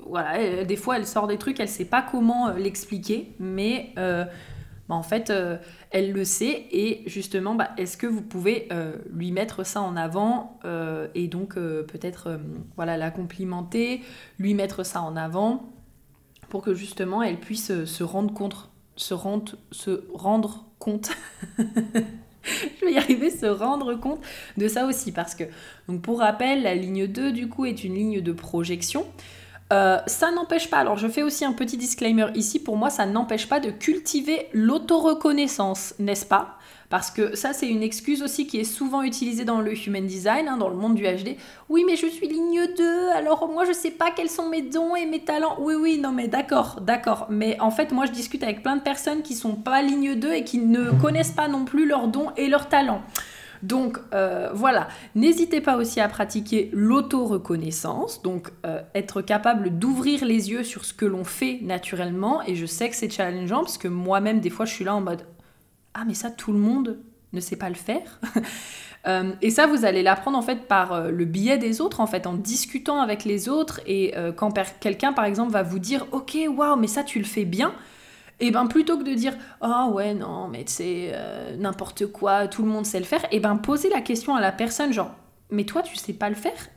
[0.05, 3.95] voilà, des fois elle sort des trucs, elle sait pas comment euh, l'expliquer, mais
[4.87, 5.57] bah, en fait, euh,
[5.91, 9.95] elle le sait et justement, bah, est-ce que vous pouvez euh, lui mettre ça en
[9.95, 12.39] avant euh, et donc peut-être
[12.75, 14.01] voilà, la complimenter,
[14.37, 15.71] lui mettre ça en avant
[16.49, 21.09] pour que justement elle puisse se rendre compte, se rendre, se rendre compte.
[21.57, 24.19] je vais y arriver, se rendre compte
[24.57, 25.11] de ça aussi.
[25.11, 25.45] Parce que,
[25.87, 29.05] donc pour rappel, la ligne 2, du coup, est une ligne de projection.
[29.73, 33.07] Euh, ça n'empêche pas, alors je fais aussi un petit disclaimer ici, pour moi ça
[33.07, 36.59] n'empêche pas de cultiver l'autoreconnaissance, n'est-ce pas?
[36.91, 40.47] Parce que ça c'est une excuse aussi qui est souvent utilisée dans le human design,
[40.47, 41.35] hein, dans le monde du HD.
[41.67, 44.95] Oui mais je suis ligne 2, alors moi je sais pas quels sont mes dons
[44.95, 45.57] et mes talents.
[45.59, 47.25] Oui oui, non mais d'accord, d'accord.
[47.31, 50.31] Mais en fait moi je discute avec plein de personnes qui sont pas ligne 2
[50.31, 53.01] et qui ne connaissent pas non plus leurs dons et leurs talents.
[53.65, 60.51] Donc euh, voilà, n'hésitez pas aussi à pratiquer l'auto-reconnaissance, donc euh, être capable d'ouvrir les
[60.51, 62.43] yeux sur ce que l'on fait naturellement.
[62.43, 65.01] Et je sais que c'est challengeant parce que moi-même, des fois, je suis là en
[65.01, 65.23] mode
[65.95, 66.99] Ah, mais ça, tout le monde
[67.33, 68.19] ne sait pas le faire.
[69.07, 72.25] Euh, et ça, vous allez l'apprendre en fait par le biais des autres, en fait,
[72.25, 73.79] en discutant avec les autres.
[73.85, 77.45] Et quand quelqu'un, par exemple, va vous dire Ok, waouh, mais ça, tu le fais
[77.45, 77.71] bien
[78.39, 82.63] et ben plutôt que de dire ah ouais non mais c'est euh, n'importe quoi tout
[82.63, 85.11] le monde sait le faire et ben poser la question à la personne genre
[85.51, 86.69] mais toi tu sais pas le faire?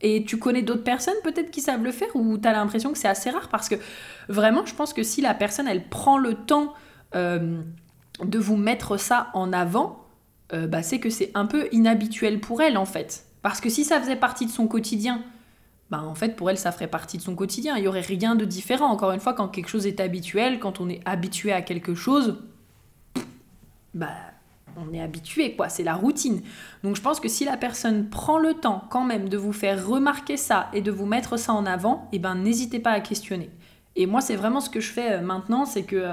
[0.00, 2.98] Et tu connais d'autres personnes peut-être qui savent le faire ou tu as l'impression que
[2.98, 3.76] c'est assez rare parce que
[4.28, 6.74] vraiment je pense que si la personne elle prend le temps
[7.14, 7.60] euh,
[8.22, 10.04] de vous mettre ça en avant
[10.52, 13.24] euh, bah, c'est que c'est un peu inhabituel pour elle en fait.
[13.42, 15.22] Parce que si ça faisait partie de son quotidien
[15.94, 17.76] bah, en fait pour elle ça ferait partie de son quotidien.
[17.76, 18.86] Il n'y aurait rien de différent.
[18.86, 22.38] Encore une fois, quand quelque chose est habituel, quand on est habitué à quelque chose,
[23.94, 24.08] bah
[24.76, 26.42] on est habitué quoi, c'est la routine.
[26.82, 29.86] Donc je pense que si la personne prend le temps quand même de vous faire
[29.86, 33.00] remarquer ça et de vous mettre ça en avant, et eh ben n'hésitez pas à
[33.00, 33.50] questionner.
[33.94, 36.08] Et moi c'est vraiment ce que je fais euh, maintenant, c'est que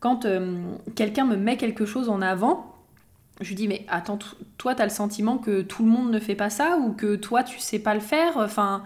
[0.00, 0.26] quand
[0.94, 2.77] quelqu'un me met quelque chose en avant,
[3.40, 4.18] je lui dis mais attends,
[4.56, 7.16] toi tu as le sentiment que tout le monde ne fait pas ça ou que
[7.16, 8.36] toi tu sais pas le faire?
[8.36, 8.82] Enfin,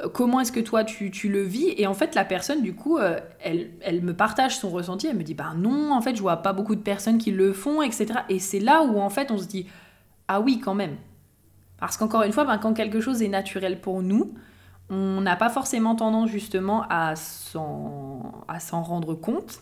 [0.00, 1.72] euh, comment est-ce que toi tu, le vis?
[1.76, 5.22] Et en fait la personne du coup, euh, elle, me partage son ressenti, elle me
[5.22, 8.20] dit bah non, en fait je vois pas beaucoup de personnes qui le font, etc.
[8.28, 9.66] Et c'est là où en fait on se dit
[10.28, 10.96] ah oui quand même.
[11.78, 14.34] Parce qu'encore une fois, ben, quand quelque chose est naturel pour nous,
[14.88, 18.32] on n'a pas forcément tendance justement à s'en
[18.82, 19.60] rendre compte.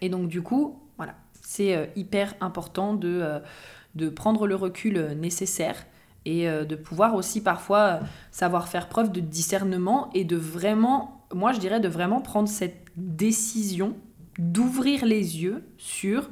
[0.00, 0.80] Et donc du coup,
[1.46, 3.38] c'est euh, hyper important de, euh,
[3.94, 5.86] de prendre le recul euh, nécessaire
[6.24, 8.00] et de pouvoir aussi parfois
[8.32, 12.84] savoir faire preuve de discernement et de vraiment, moi je dirais de vraiment prendre cette
[12.96, 13.94] décision
[14.36, 16.28] d'ouvrir les yeux sur,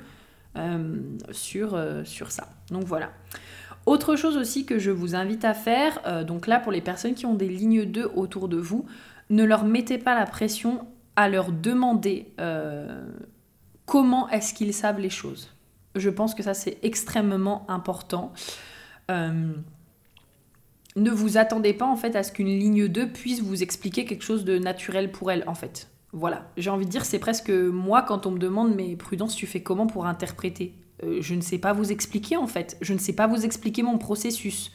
[1.31, 2.49] sur, sur ça.
[2.73, 3.13] Donc voilà.
[3.87, 7.25] Autre chose aussi que je vous invite à faire, donc là pour les personnes qui
[7.25, 8.87] ont des lignes 2 autour de vous,
[9.31, 12.35] ne leur mettez pas la pression à leur demander
[13.87, 15.51] comment est-ce qu'ils savent les choses.
[15.95, 18.33] Je pense que ça c'est extrêmement important.
[19.11, 19.53] Euh,
[20.97, 24.23] ne vous attendez pas en fait à ce qu'une ligne 2 puisse vous expliquer quelque
[24.23, 25.89] chose de naturel pour elle en fait.
[26.13, 29.47] Voilà, j'ai envie de dire c'est presque moi quand on me demande mais Prudence tu
[29.47, 30.75] fais comment pour interpréter?
[31.03, 33.83] Euh, Je ne sais pas vous expliquer en fait, je ne sais pas vous expliquer
[33.83, 34.73] mon processus.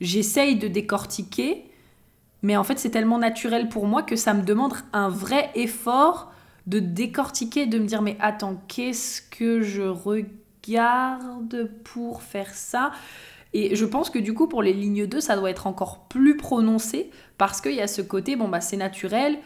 [0.00, 1.64] J'essaye de décortiquer,
[2.42, 6.32] mais en fait c'est tellement naturel pour moi que ça me demande un vrai effort
[6.68, 12.92] de décortiquer, de me dire mais attends, qu'est-ce que je regarde pour faire ça?
[13.54, 16.36] Et je pense que du coup pour les lignes 2, ça doit être encore plus
[16.36, 19.38] prononcé parce qu'il y a ce côté, bon bah c'est naturel,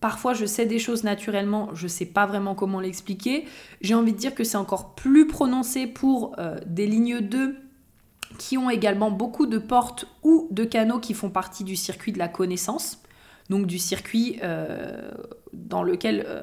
[0.00, 3.46] Parfois, je sais des choses naturellement, je sais pas vraiment comment l'expliquer.
[3.80, 7.56] J'ai envie de dire que c'est encore plus prononcé pour euh, des lignes 2
[8.38, 12.18] qui ont également beaucoup de portes ou de canaux qui font partie du circuit de
[12.18, 13.02] la connaissance
[13.48, 15.10] donc du circuit euh,
[15.52, 16.42] dans lequel euh,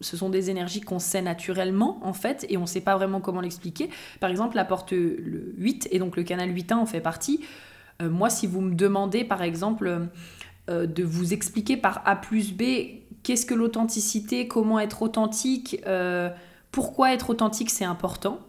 [0.00, 3.20] ce sont des énergies qu'on sait naturellement en fait et on ne sait pas vraiment
[3.20, 3.90] comment l'expliquer.
[4.20, 7.40] Par exemple la porte 8 et donc le canal 8.1 en fait partie.
[8.02, 10.08] Euh, moi si vous me demandez par exemple
[10.68, 12.62] de vous expliquer par A plus B
[13.22, 15.80] qu'est-ce que l'authenticité, comment être authentique,
[16.72, 18.40] pourquoi être authentique c'est important,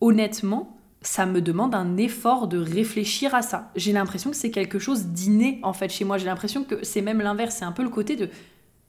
[0.00, 3.70] honnêtement, ça me demande un effort de réfléchir à ça.
[3.74, 6.18] J'ai l'impression que c'est quelque chose d'inné en fait chez moi.
[6.18, 7.56] J'ai l'impression que c'est même l'inverse.
[7.58, 8.28] C'est un peu le côté de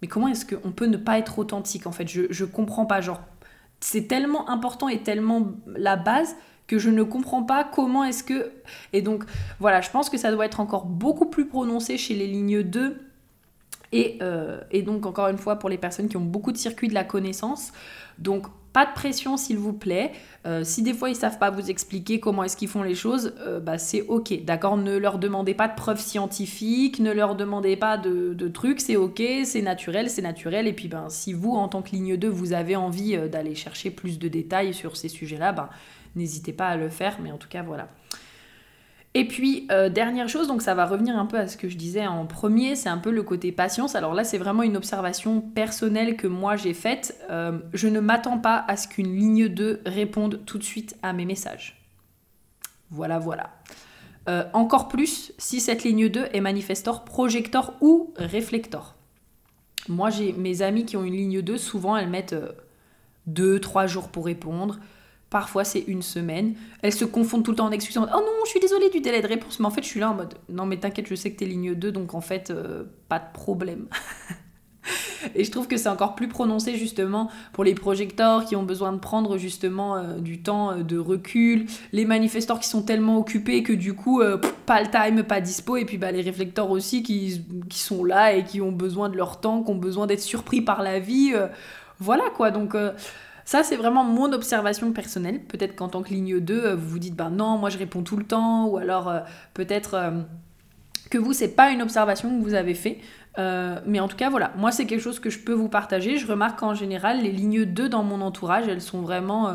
[0.02, 2.08] mais comment est-ce qu'on peut ne pas être authentique en fait?
[2.08, 3.02] Je, je comprends pas.
[3.02, 3.21] Genre,
[3.80, 6.36] c'est tellement important et tellement la base
[6.67, 8.52] que je ne comprends pas comment est-ce que.
[8.93, 9.24] Et donc,
[9.60, 13.00] voilà, je pense que ça doit être encore beaucoup plus prononcé chez les lignes 2.
[13.91, 16.88] Et, euh, et donc, encore une fois, pour les personnes qui ont beaucoup de circuits
[16.88, 17.71] de la connaissance.
[18.17, 20.12] Donc, pas de pression s'il vous plaît.
[20.45, 23.34] Euh, si des fois ils savent pas vous expliquer comment est-ce qu'ils font les choses,
[23.39, 24.43] euh, bah, c'est ok.
[24.43, 28.95] D'accord Ne leur demandez pas de preuves scientifiques, ne leur demandez pas de, trucs, c'est
[28.95, 30.67] ok, c'est naturel, c'est naturel.
[30.67, 33.55] Et puis ben, si vous, en tant que ligne 2, vous avez envie euh, d'aller
[33.55, 35.69] chercher plus de détails sur ces sujets-là, ben,
[36.15, 37.17] n'hésitez pas à le faire.
[37.21, 37.88] Mais en tout cas, voilà.
[39.13, 41.76] Et puis, euh, dernière chose, donc ça va revenir un peu à ce que je
[41.76, 43.95] disais en premier, c'est un peu le côté patience.
[43.95, 47.19] Alors là, c'est vraiment une observation personnelle que moi j'ai faite.
[47.30, 51.12] Euh, je ne m'attends pas à ce qu'une ligne 2 réponde tout de suite à
[51.12, 51.86] mes messages.
[52.89, 53.50] Voilà, voilà.
[54.30, 58.95] Euh, encore plus si cette ligne 2 est manifestor, projector ou réflector.
[59.89, 62.36] Moi, j'ai mes amis qui ont une ligne 2, souvent elles mettent
[63.30, 64.80] 2-3 jours pour répondre.
[65.31, 66.55] Parfois, c'est une semaine.
[66.81, 67.97] Elles se confondent tout le temps en excuses.
[67.97, 69.61] Oh non, je suis désolée du délai de réponse.
[69.61, 71.45] Mais en fait, je suis là en mode Non, mais t'inquiète, je sais que t'es
[71.45, 73.87] ligne 2, donc en fait, euh, pas de problème.
[75.35, 78.91] Et je trouve que c'est encore plus prononcé justement pour les projecteurs qui ont besoin
[78.91, 83.63] de prendre justement euh, du temps euh, de recul, les manifestors qui sont tellement occupés
[83.63, 84.21] que du coup,
[84.65, 88.33] pas le time, pas dispo, et puis bah, les réflecteurs aussi qui, qui, sont là
[88.33, 91.31] et qui ont besoin de leur temps, qui ont besoin d'être surpris par la vie.
[91.99, 92.75] voilà quoi, donc
[93.45, 95.43] ça, c'est vraiment mon observation personnelle.
[95.43, 98.04] Peut-être qu'en tant que ligne 2, euh, vous vous dites, ben non, moi je réponds
[98.04, 99.19] tout le temps, ou alors euh,
[99.54, 100.21] peut-être euh,
[101.10, 102.99] que vous, c'est pas une observation que vous avez fait.
[103.38, 106.17] mais en tout cas, voilà, moi c'est quelque chose que je peux vous partager.
[106.17, 109.54] Je remarque qu'en général, les lignes 2 dans mon entourage, elles sont vraiment,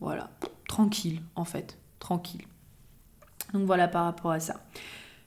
[0.00, 0.30] voilà,
[0.68, 2.46] tranquilles en fait, tranquilles.
[3.52, 4.60] Donc voilà par rapport à ça.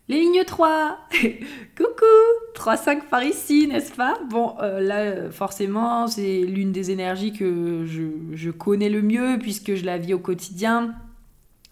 [0.08, 0.98] Les lignes 3
[1.76, 4.17] Coucou 3-5 par ici, n'est-ce pas?
[4.30, 9.86] Bon, euh, là, forcément, c'est l'une des énergies que je, connais le mieux puisque je
[9.86, 10.96] la vis au quotidien.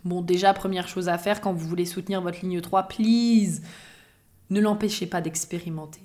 [0.04, 3.62] Bon, déjà, première chose à faire quand vous voulez soutenir votre ligne 3, please,
[4.52, 6.02] ne l'empêchez pas d'expérimenter.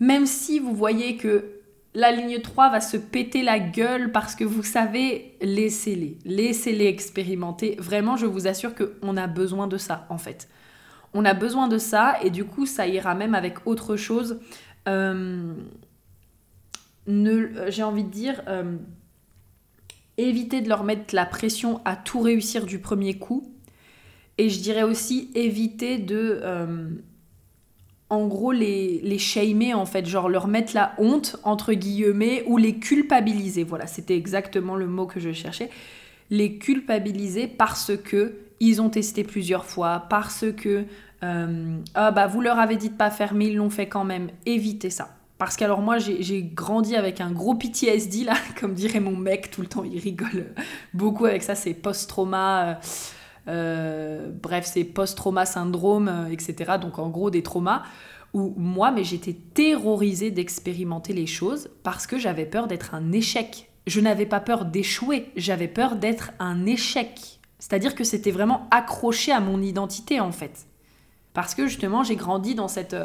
[0.00, 1.60] Même si vous voyez que
[1.94, 6.18] la ligne 3 va se péter la gueule parce que vous savez, laissez-les.
[6.24, 7.76] Laissez-les expérimenter.
[7.78, 10.48] Vraiment, je vous assure qu'on a besoin de ça, en fait.
[11.12, 14.38] On a besoin de ça et du coup, ça ira même avec autre chose.
[14.88, 15.54] Euh,
[17.06, 18.76] j'ai envie de dire, euh,
[20.16, 23.52] éviter de leur mettre la pression à tout réussir du premier coup.
[24.38, 26.88] Et je dirais aussi éviter de, euh,
[28.08, 32.56] en gros, les, les shamer, en fait, genre leur mettre la honte, entre guillemets, ou
[32.56, 33.64] les culpabiliser.
[33.64, 35.70] Voilà, c'était exactement le mot que je cherchais.
[36.30, 40.84] Les culpabiliser parce que ils ont testé plusieurs fois, parce que
[41.22, 44.04] euh, ah bah vous leur avez dit de pas faire, mais ils l'ont fait quand
[44.04, 44.30] même.
[44.46, 45.16] Évitez ça.
[45.38, 49.62] Parce qu'alors moi j'ai grandi avec un gros PTSD là, comme dirait mon mec tout
[49.62, 50.54] le temps, il rigole
[50.92, 52.74] beaucoup avec ça, c'est post-trauma, euh,
[53.48, 56.72] euh, bref c'est post-trauma syndrome, etc.
[56.80, 57.82] Donc en gros des traumas
[58.34, 63.70] où moi mais j'étais terrorisée d'expérimenter les choses parce que j'avais peur d'être un échec.
[63.86, 67.39] Je n'avais pas peur d'échouer, j'avais peur d'être un échec.
[67.60, 70.66] C'est-à-dire que c'était vraiment accroché à mon identité en fait.
[71.32, 72.96] Parce que justement, j'ai grandi dans cette,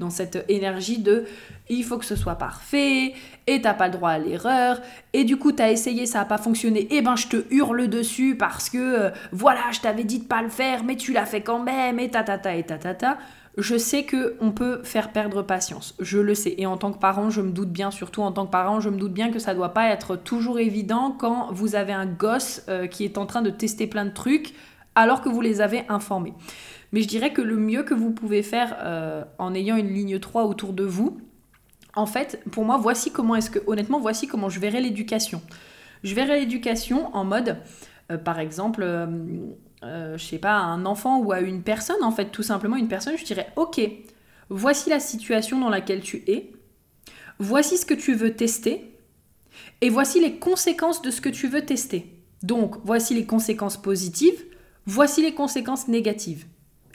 [0.00, 1.26] dans cette énergie de
[1.68, 3.14] il faut que ce soit parfait,
[3.46, 4.80] et t'as pas le droit à l'erreur,
[5.12, 7.86] et du coup t'as essayé, ça a pas fonctionné, et eh ben je te hurle
[7.88, 11.26] dessus parce que euh, voilà, je t'avais dit de pas le faire, mais tu l'as
[11.26, 13.18] fait quand même, et ta ta ta et ta ta ta.
[13.58, 16.98] Je sais que on peut faire perdre patience, je le sais, et en tant que
[16.98, 19.40] parent, je me doute bien, surtout en tant que parent, je me doute bien que
[19.40, 23.26] ça doit pas être toujours évident quand vous avez un gosse euh, qui est en
[23.26, 24.54] train de tester plein de trucs
[24.94, 26.34] alors que vous les avez informés.
[26.92, 30.20] Mais je dirais que le mieux que vous pouvez faire euh, en ayant une ligne
[30.20, 31.20] 3 autour de vous,
[31.96, 35.42] en fait, pour moi, voici comment est-ce que, honnêtement, voici comment je verrais l'éducation.
[36.04, 37.56] Je verrais l'éducation en mode,
[38.12, 38.84] euh, par exemple,
[39.82, 42.76] euh, je sais pas, à un enfant ou à une personne, en fait, tout simplement
[42.76, 43.80] une personne, je dirais, ok,
[44.48, 46.52] voici la situation dans laquelle tu es,
[47.38, 48.98] voici ce que tu veux tester,
[49.80, 52.12] et voici les conséquences de ce que tu veux tester.
[52.42, 54.44] Donc, voici les conséquences positives,
[54.86, 56.46] voici les conséquences négatives.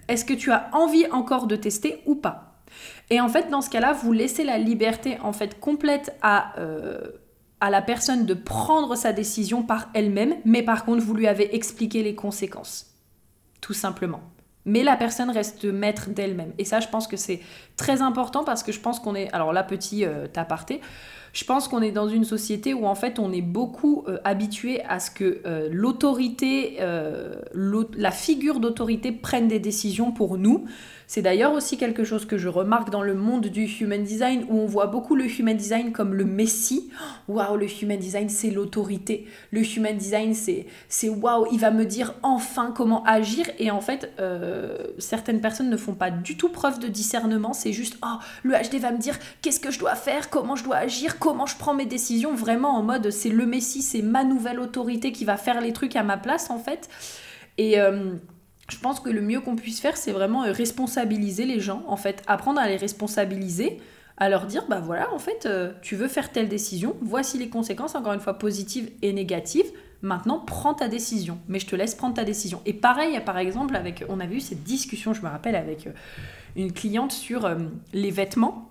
[0.08, 2.62] Est-ce que tu as envie encore de tester ou pas?
[3.10, 7.00] Et en fait, dans ce cas-là, vous laissez la liberté en fait complète à, euh,
[7.64, 11.56] à la personne de prendre sa décision par elle-même, mais par contre, vous lui avez
[11.56, 12.88] expliqué les conséquences.
[13.62, 14.20] Tout simplement.
[14.66, 16.52] Mais la personne reste maître d'elle-même.
[16.58, 17.40] Et ça, je pense que c'est
[17.78, 19.32] très important parce que je pense qu'on est...
[19.32, 20.82] Alors là, petit euh, aparté,
[21.34, 24.82] je pense qu'on est dans une société où en fait on est beaucoup euh, habitué
[24.84, 27.34] à ce que euh, l'autorité, euh,
[27.98, 30.66] la figure d'autorité prenne des décisions pour nous.
[31.08, 34.60] C'est d'ailleurs aussi quelque chose que je remarque dans le monde du human design où
[34.60, 36.90] on voit beaucoup le human design comme le messie.
[37.28, 39.28] Waouh, le human design c'est l'autorité.
[39.52, 44.12] Le human design c'est waouh, il va me dire enfin comment agir et en fait
[44.98, 48.80] certaines personnes ne font pas du tout preuve de discernement, c'est juste oh, le HD
[48.80, 51.74] va me dire qu'est-ce que je dois faire, comment je dois agir, comment je prends
[51.74, 55.62] mes décisions, vraiment en mode c'est le Messie, c'est ma nouvelle autorité qui va faire
[55.62, 56.90] les trucs à ma place en fait.
[57.58, 58.16] Et euh,
[58.70, 61.98] je pense que le mieux qu'on puisse faire, c'est vraiment euh, responsabiliser les gens, en
[61.98, 63.82] fait, apprendre à les responsabiliser,
[64.18, 67.50] à leur dire, bah voilà, en fait, euh, tu veux faire telle décision, voici les
[67.50, 69.72] conséquences, encore une fois, positives et négatives,
[70.02, 72.62] maintenant prends ta décision, mais je te laisse prendre ta décision.
[72.66, 75.90] Et pareil, par exemple, avec, on avait eu cette discussion, je me rappelle, avec
[76.56, 77.50] une cliente sur
[77.94, 78.70] les vêtements,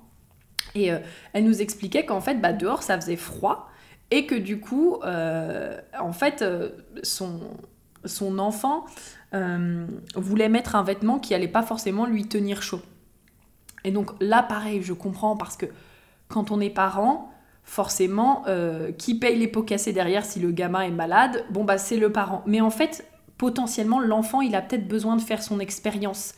[0.74, 0.98] et euh,
[1.32, 3.68] elle nous expliquait qu'en fait, bah, dehors, ça faisait froid
[4.10, 6.70] et que du coup, euh, en fait, euh,
[7.02, 7.40] son,
[8.04, 8.84] son enfant
[10.14, 12.80] voulait mettre un vêtement qui allait pas forcément lui tenir chaud.
[13.84, 15.66] Et donc là, pareil, je comprends parce que
[16.28, 17.32] quand on est parent,
[17.64, 18.44] forcément,
[18.98, 21.44] qui paye les pots cassés derrière si le gamin est malade?
[21.50, 22.42] Bon, bah c'est le parent.
[22.46, 23.06] Mais en fait,
[23.38, 26.34] potentiellement, l'enfant, il a peut-être besoin de faire son expérience.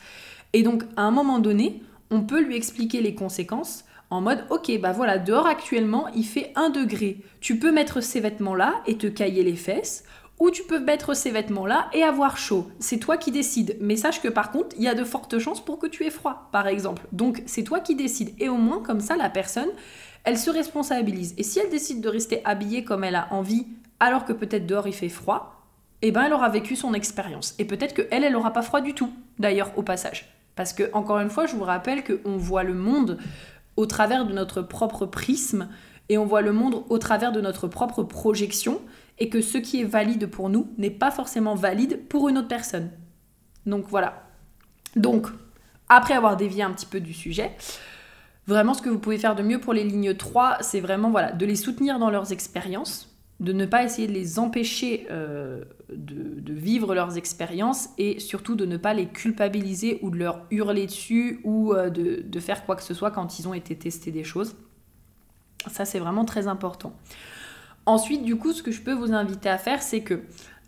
[0.53, 4.79] Et donc, à un moment donné, on peut lui expliquer les conséquences en mode ok
[4.79, 8.97] bah voilà dehors actuellement il fait 1 degré tu peux mettre ces vêtements là et
[8.97, 10.03] te cailler les fesses
[10.39, 12.67] ou tu peux mettre ces vêtements là et avoir chaud.
[12.79, 13.77] C'est toi qui décides.
[13.79, 16.11] Mais sache que par contre il y a de fortes chances pour que tu aies
[16.11, 17.03] froid par exemple.
[17.11, 18.33] Donc c'est toi qui décides.
[18.39, 19.69] Et au moins comme ça la personne
[20.23, 21.35] elle se responsabilise.
[21.37, 23.67] Et si elle décide de rester habillée comme elle a envie
[23.99, 25.51] alors que peut-être dehors il fait froid
[26.01, 27.55] eh ben elle aura vécu son expérience.
[27.57, 30.29] Et peut-être que elle elle aura pas froid du tout d'ailleurs au passage.
[30.55, 33.17] Parce que encore une fois je vous rappelle qu'on voit le monde
[33.77, 35.69] au travers de notre propre prisme
[36.09, 38.81] et on voit le monde au travers de notre propre projection
[39.17, 42.47] et que ce qui est valide pour nous n'est pas forcément valide pour une autre
[42.47, 42.91] personne.
[43.65, 44.23] Donc voilà.
[44.95, 45.27] Donc,
[45.89, 47.51] après avoir dévié un petit peu du sujet,
[48.47, 51.31] vraiment ce que vous pouvez faire de mieux pour les lignes 3, c'est vraiment voilà,
[51.31, 56.53] de les soutenir dans leurs expériences, de ne pas essayer de les empêcher euh, de,
[56.53, 61.41] vivre leurs expériences et surtout de ne pas les culpabiliser ou de leur hurler dessus
[61.43, 64.55] ou euh, de, faire quoi que ce soit quand ils ont été testés des choses.
[65.69, 66.95] Ça, c'est vraiment très important.
[67.85, 70.21] Ensuite, du coup, ce que je peux vous inviter à faire, c'est que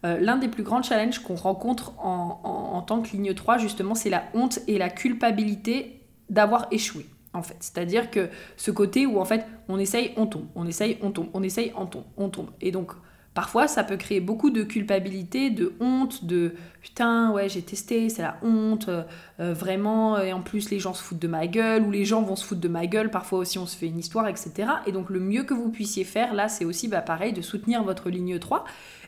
[0.05, 4.09] euh, l'un des plus grands challenges qu'on rencontre en, tant que ligne 3, justement, c'est
[4.09, 7.57] la honte et la culpabilité d'avoir échoué en fait.
[7.59, 11.27] C'est-à-dire que ce côté où en fait on essaye, on tombe, on essaye, on tombe,
[11.33, 12.49] on essaye, on tombe, on tombe.
[12.61, 12.91] Et donc
[13.37, 18.23] Parfois, ça peut créer beaucoup de culpabilité, de honte, de putain, ouais, j'ai testé, c'est
[18.23, 19.03] la honte, euh,
[19.39, 22.23] euh, vraiment, et en plus, les gens se foutent de ma gueule, ou les gens
[22.23, 24.67] vont se foutre de ma gueule, parfois aussi, on se fait une histoire, etc.
[24.87, 27.83] Et donc, le mieux que vous puissiez faire, là, c'est aussi, bah, pareil, de soutenir
[27.83, 28.65] votre ligne 3.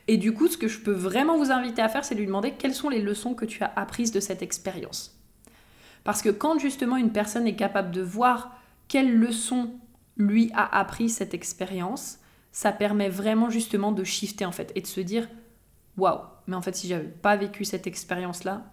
[0.07, 2.27] Et du coup, ce que je peux vraiment vous inviter à faire, c'est de lui
[2.27, 5.19] demander quelles sont les leçons que tu as apprises de cette expérience.
[6.03, 8.55] Parce que quand justement une personne est capable de voir
[8.89, 9.71] quelles leçons
[10.17, 12.19] lui a appris cette expérience,
[12.51, 15.27] ça permet vraiment justement de shifter en fait et de se dire
[15.97, 18.63] waouh, mais en fait si j'avais pas vécu cette expérience là,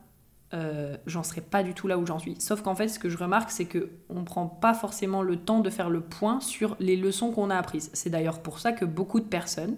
[0.55, 2.37] euh, j'en serais pas du tout là où j'en suis.
[2.41, 5.59] Sauf qu'en fait, ce que je remarque, c'est que on prend pas forcément le temps
[5.59, 7.91] de faire le point sur les leçons qu'on a apprises.
[7.95, 9.77] C'est d'ailleurs pour ça que beaucoup de personnes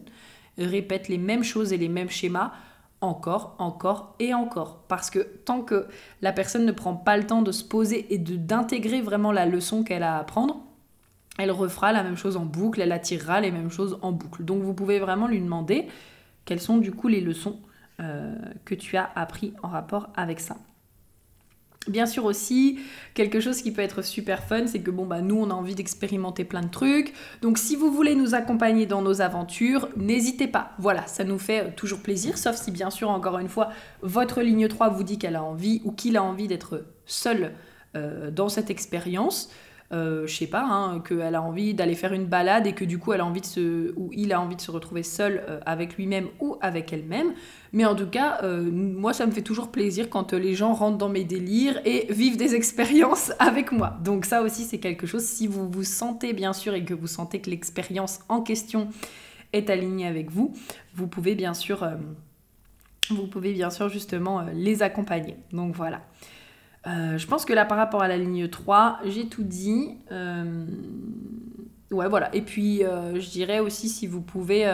[0.58, 2.52] répètent les mêmes choses et les mêmes schémas
[3.00, 4.84] encore, encore et encore.
[4.88, 5.86] Parce que tant que
[6.20, 9.84] la personne ne prend pas le temps de se poser et d'intégrer vraiment la leçon
[9.84, 10.60] qu'elle a à apprendre,
[11.38, 14.44] elle refera la même chose en boucle, elle attirera les mêmes choses en boucle.
[14.44, 15.88] Donc vous pouvez vraiment lui demander
[16.44, 17.60] quelles sont du coup les leçons
[18.00, 18.34] euh,
[18.64, 20.56] que tu as appris en rapport avec ça.
[21.86, 22.78] Bien sûr aussi,
[23.14, 25.74] quelque chose qui peut être super fun, c'est que bon bah nous on a envie
[25.74, 27.14] d'expérimenter plein de trucs.
[27.40, 30.72] Donc si vous voulez nous accompagner dans nos aventures, n'hésitez pas.
[30.78, 33.70] Voilà, ça nous fait euh, toujours plaisir, sauf si bien sûr encore une fois
[34.02, 37.52] votre ligne 3 vous dit qu'elle a envie ou qu'il a envie d'être seul
[37.96, 39.50] euh, dans cette expérience
[39.90, 42.98] euh, je sais pas, hein, qu'elle a envie d'aller faire une balade et que du
[42.98, 44.10] coup elle a envie de se, ou
[44.72, 47.32] retrouver seul euh, avec lui-même ou avec elle-même.
[47.72, 50.98] Mais en tout cas, euh, moi ça me fait toujours plaisir quand les gens rentrent
[50.98, 53.96] dans mes délires et vivent des expériences avec moi.
[54.04, 57.06] Donc ça aussi c'est quelque chose, si vous vous sentez bien sûr et que vous
[57.06, 58.88] sentez que l'expérience en question
[59.54, 60.52] est alignée avec vous,
[60.94, 61.94] vous pouvez bien sûr, euh,
[63.08, 65.36] vous pouvez bien sûr justement les accompagner.
[65.52, 66.02] Donc voilà.
[66.86, 69.96] Euh, je pense que là, par rapport à la ligne 3, j'ai tout dit.
[70.12, 70.64] Euh,
[71.90, 72.34] ouais, voilà.
[72.34, 74.70] Et puis, euh, je dirais aussi si vous pouvez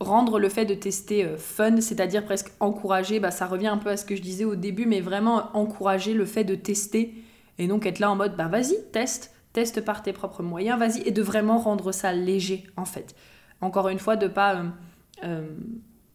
[0.00, 3.96] rendre le fait de tester fun, c'est-à-dire presque encourager, bah, ça revient un peu à
[3.96, 7.14] ce que je disais au début, mais vraiment encourager le fait de tester
[7.58, 11.06] et donc être là en mode, bah vas-y, teste, teste par tes propres moyens, vas-y,
[11.06, 13.14] et de vraiment rendre ça léger en fait.
[13.60, 14.64] Encore une fois, de pas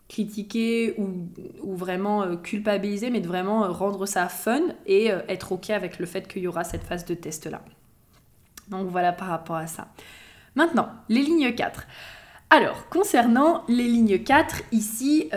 [0.09, 5.51] critiquer ou, vraiment euh, culpabiliser, mais de vraiment euh, rendre ça fun et euh, être
[5.51, 7.61] OK avec le fait qu'il y aura cette phase de test-là.
[8.69, 9.87] Donc voilà par rapport à ça.
[10.55, 11.85] Maintenant, les lignes 4.
[12.49, 15.29] Alors, concernant les lignes 4, ici,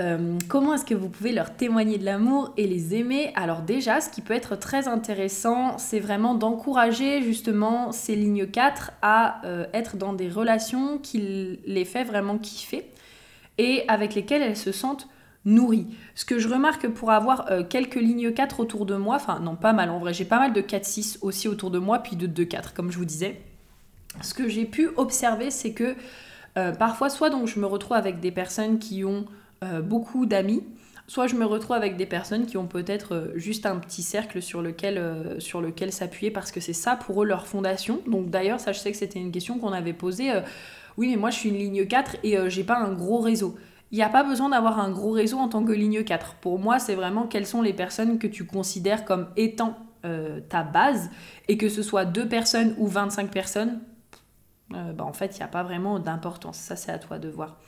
[0.49, 3.33] comment est-ce que vous pouvez leur témoigner de l'amour et les aimer?
[3.35, 8.93] Alors déjà, ce qui peut être très intéressant, c'est vraiment d'encourager justement ces lignes 4
[9.03, 9.43] à
[9.75, 12.89] être dans des relations qui les fait vraiment kiffer
[13.61, 15.07] et avec lesquelles elles se sentent
[15.45, 15.87] nourries.
[16.15, 19.55] Ce que je remarque pour avoir euh, quelques lignes 4 autour de moi, enfin non
[19.55, 22.27] pas mal en vrai, j'ai pas mal de 4-6 aussi autour de moi, puis de
[22.27, 23.41] 2-4 comme je vous disais.
[24.23, 25.95] Ce que j'ai pu observer, c'est que
[26.59, 29.27] euh, parfois, soit donc je me retrouve avec des personnes qui ont
[29.63, 30.65] euh, beaucoup d'amis,
[31.07, 34.63] soit je me retrouve avec des personnes qui ont peut-être juste un petit cercle sur
[34.63, 38.01] lequel, sur lequel s'appuyer parce que c'est ça pour eux leur fondation.
[38.07, 40.33] Donc d'ailleurs, ça je sais que c'était une question qu'on avait posée
[41.01, 43.57] oui, mais moi je suis une ligne 4 et euh, j'ai pas un gros réseau.
[43.91, 46.35] Il n'y a pas besoin d'avoir un gros réseau en tant que ligne 4.
[46.43, 50.63] Pour moi, c'est vraiment quelles sont les personnes que tu considères comme étant euh, ta
[50.63, 51.09] base
[51.49, 53.81] et que ce soit deux personnes ou 25 personnes,
[54.75, 56.59] euh, bah, en fait, il n'y a pas vraiment d'importance.
[56.59, 57.59] Ça, c'est à toi de voir.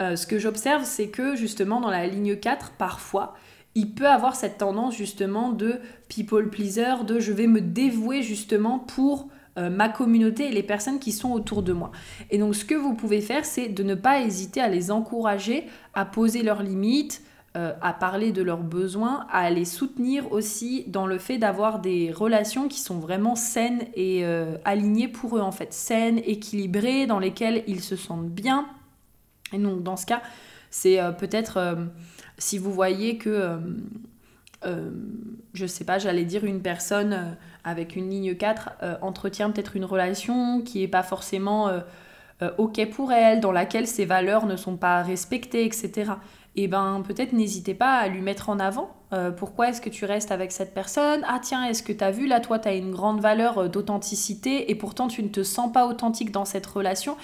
[0.00, 3.34] ce que j'observe, c'est que justement dans la ligne 4, parfois,
[3.76, 8.80] il peut avoir cette tendance justement de people pleaser, de je vais me dévouer justement
[8.80, 9.28] pour
[9.58, 11.92] euh, ma communauté et les personnes qui sont autour de moi.
[12.30, 15.66] Et donc ce que vous pouvez faire, c'est de ne pas hésiter à les encourager
[15.92, 17.22] à poser leurs limites,
[17.54, 22.10] euh, à parler de leurs besoins, à les soutenir aussi dans le fait d'avoir des
[22.10, 27.18] relations qui sont vraiment saines et euh, alignées pour eux en fait, saines, équilibrées, dans
[27.18, 28.66] lesquelles ils se sentent bien.
[29.52, 30.22] Et donc dans ce cas,
[30.70, 31.76] c'est peut-être
[32.38, 33.58] si vous voyez que
[34.64, 34.90] euh,
[35.54, 37.32] je sais pas, j'allais dire une personne euh,
[37.64, 41.70] avec une ligne 4 euh, entretient peut-être une relation qui n'est pas forcément
[42.58, 46.12] ok pour elle, dans laquelle ses valeurs ne sont pas respectées, etc.
[46.56, 48.90] Et eh ben peut-être n'hésitez pas à lui mettre en avant.
[49.36, 51.24] pourquoi est-ce que tu restes avec cette personne?
[51.28, 54.72] Ah tiens, est-ce que tu as vu là, toi, tu as une grande valeur d'authenticité
[54.72, 57.16] et pourtant tu ne te sens pas authentique dans cette relation?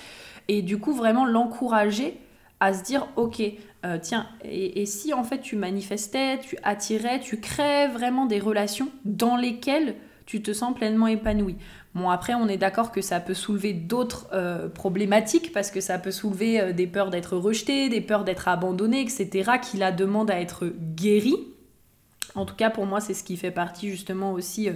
[0.47, 2.21] Et du coup, vraiment l'encourager
[2.61, 3.43] à se dire, ok,
[3.87, 8.89] euh, tiens, et, si en fait tu manifestais, tu attirais, tu créais vraiment des relations
[9.05, 9.95] dans lesquelles
[10.27, 11.57] tu te sens pleinement épanoui.
[11.95, 15.99] Bon, après, on est d'accord que ça peut soulever d'autres euh, problématiques parce que ça
[15.99, 20.31] peut soulever euh, des peurs d'être rejeté, des peurs d'être abandonné, etc., qui la demandent
[20.31, 21.39] à être guérie.
[22.35, 24.69] En tout cas, pour moi, c'est ce qui fait partie justement aussi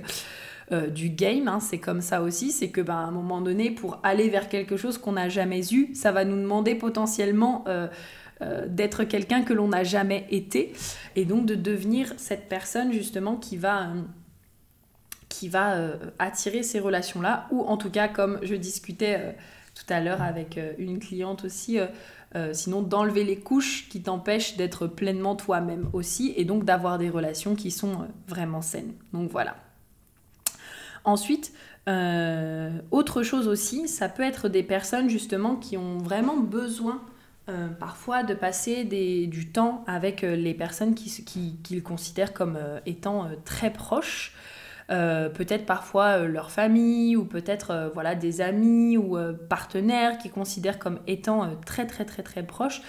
[0.74, 3.98] du game, hein, c'est comme ça aussi, c'est que ben, à un moment donné, pour
[4.02, 7.64] aller vers quelque chose qu'on n'a jamais eu, ça va nous demander potentiellement
[8.66, 10.72] d'être quelqu'un que l'on n'a jamais été,
[11.14, 13.88] et donc de devenir cette personne justement qui va
[15.28, 15.76] qui va
[16.18, 19.36] attirer ces relations-là, ou en tout cas, comme je discutais
[19.74, 21.78] tout à l'heure avec une cliente aussi,
[22.34, 27.10] euh, sinon d'enlever les couches qui t'empêchent d'être pleinement toi-même aussi et donc d'avoir des
[27.10, 28.94] relations qui sont euh, vraiment saines.
[29.12, 29.56] Donc voilà.
[31.04, 31.52] Ensuite,
[31.88, 37.02] euh, autre chose aussi, ça peut être des personnes justement qui ont vraiment besoin
[37.78, 41.24] parfois de passer du temps avec les personnes qu'ils
[41.62, 44.32] qui, considèrent comme étant très proches.
[44.90, 49.16] Euh, peut-être parfois euh, leur famille ou peut-être euh, voilà des amis ou
[49.48, 52.82] partenaires qui considèrent comme étant très très très très proches.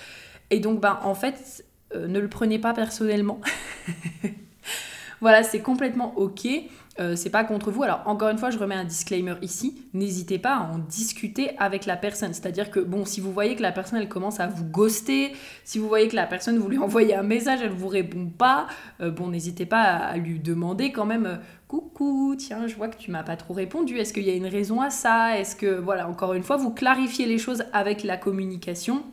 [0.50, 3.40] Et donc ben en fait ne le prenez pas personnellement.
[5.22, 6.48] voilà, c'est complètement ok.
[7.00, 7.84] Euh, c'est pas contre vous.
[7.84, 9.82] Alors encore une fois, je remets un disclaimer ici.
[9.94, 12.34] N'hésitez pas à en discuter avec la personne.
[12.34, 15.34] C'est-à-dire que bon, si vous voyez que la personne elle commence à vous ghoster,
[15.64, 18.68] si vous voyez que la personne vous lui envoyez un message, elle vous répond pas,
[19.02, 21.26] euh, bon, n'hésitez pas à, lui demander quand même.
[21.26, 21.38] Euh,
[21.68, 23.98] Coucou, tiens, je vois que tu m'as pas trop répondu.
[23.98, 25.40] Est-ce qu'il y a une raison à ça?
[25.40, 29.04] Est-ce que voilà, encore une fois, vous clarifiez les choses avec la communication.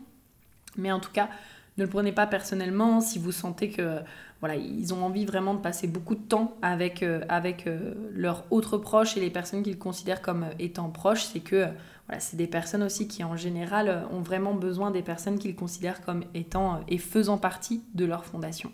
[0.76, 1.30] Mais en tout cas,
[1.78, 4.00] ne le prenez pas personnellement si vous sentez que
[4.40, 8.44] voilà, ils ont envie vraiment de passer beaucoup de temps avec, euh, avec euh, leurs
[8.50, 11.24] autres proches et les personnes qu'ils considèrent comme euh, étant proches.
[11.24, 11.66] C'est que
[12.06, 16.00] voilà, c'est des personnes aussi qui en général ont vraiment besoin des personnes qu'ils considèrent
[16.00, 18.72] comme étant et faisant partie de leur fondation.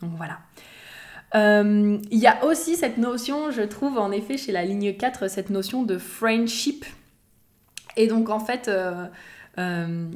[0.00, 0.38] Donc voilà.
[1.34, 5.50] Il y a aussi cette notion, je trouve en effet chez la ligne 4, cette
[5.50, 6.86] notion de friendship.
[7.96, 8.70] Et donc en fait,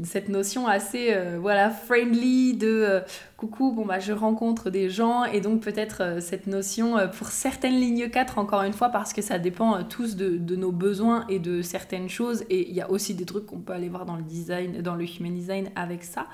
[0.05, 3.01] cette notion assez euh, voilà friendly de euh,
[3.39, 5.25] coucou bon bah je rencontre des gens.
[5.25, 9.39] Et donc peut-être cette notion pour certaines lignes 4 encore une fois parce que ça
[9.39, 12.45] dépend tous de, de, nos besoins et de certaines choses.
[12.51, 14.95] Et il y a aussi des trucs qu'on peut aller voir dans le design dans
[14.95, 16.27] le human design avec ça.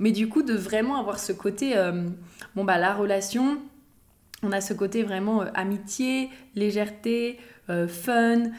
[0.00, 1.74] Mais du coup de vraiment avoir ce côté
[2.56, 3.58] bon bah la relation
[4.42, 7.38] on a ce côté vraiment amitié légèreté
[7.68, 8.50] fun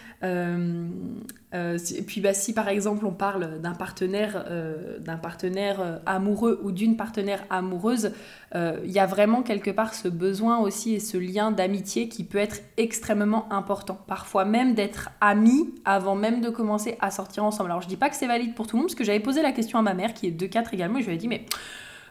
[1.54, 5.98] euh, et puis bah, si par exemple on parle d'un partenaire, euh, d'un partenaire euh,
[6.06, 8.12] amoureux ou d'une partenaire amoureuse,
[8.56, 12.38] il y a vraiment quelque part ce besoin aussi et ce lien d'amitié qui peut
[12.38, 13.98] être extrêmement important.
[14.06, 17.72] Parfois même d'être amis avant même de commencer à sortir ensemble.
[17.72, 19.42] Alors je dis pas que c'est valide pour tout le monde parce que j'avais posé
[19.42, 21.28] la question à ma mère qui est de 4 également et je lui ai dit
[21.28, 21.46] mais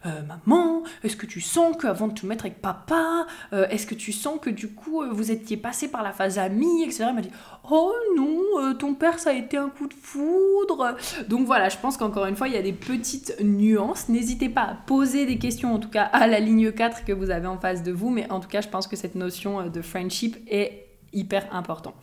[0.05, 3.95] euh, maman, est-ce que tu sens qu'avant de te mettre avec papa, euh, est-ce que
[3.95, 7.05] tu sens que du coup euh, vous étiez passé par la phase amie, etc.
[7.09, 7.31] Elle m'a dit,
[7.71, 10.97] oh non, ton père ça a été un coup de foudre.
[11.29, 14.09] Donc voilà, je pense qu'encore une fois, il y a des petites nuances.
[14.09, 17.31] N'hésitez pas à poser des questions, en tout cas à la ligne 4 que vous
[17.31, 19.83] avez en face de vous, mais en tout cas, je pense que cette notion de
[19.83, 21.95] friendship est hyper important.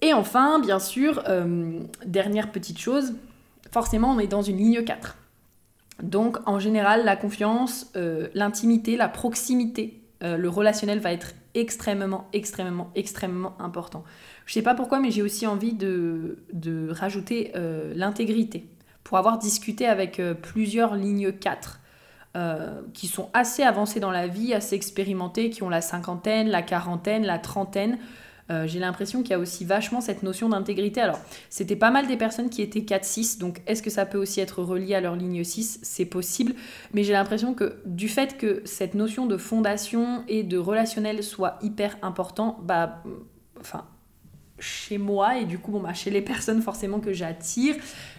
[0.00, 1.22] Et enfin, bien sûr,
[2.06, 3.14] dernière petite chose,
[3.72, 5.16] forcément on est dans une ligne 4.
[6.02, 12.28] Donc en général, la confiance, euh, l'intimité, la proximité, euh, le relationnel va être extrêmement,
[12.32, 14.04] extrêmement, extrêmement important.
[14.46, 16.38] Je sais pas pourquoi, mais j'ai aussi envie de,
[16.90, 18.66] rajouter euh, l'intégrité.
[19.02, 21.80] Pour avoir discuté avec plusieurs lignes 4
[22.92, 27.24] qui sont assez avancées dans la vie, assez expérimentées, qui ont la cinquantaine, la quarantaine,
[27.24, 27.98] la trentaine,
[28.50, 31.00] euh, j'ai l'impression qu'il y a aussi vachement cette notion d'intégrité.
[31.00, 31.20] Alors,
[31.50, 34.62] c'était pas mal des personnes qui étaient 4-6, donc est-ce que ça peut aussi être
[34.62, 36.54] relié à leur ligne 6 C'est possible,
[36.94, 41.58] mais j'ai l'impression que du fait que cette notion de fondation et de relationnel soit
[41.62, 43.02] hyper important, bah,
[43.60, 43.84] enfin,
[44.60, 47.76] chez moi et du coup bon bah chez les personnes forcément que j'attire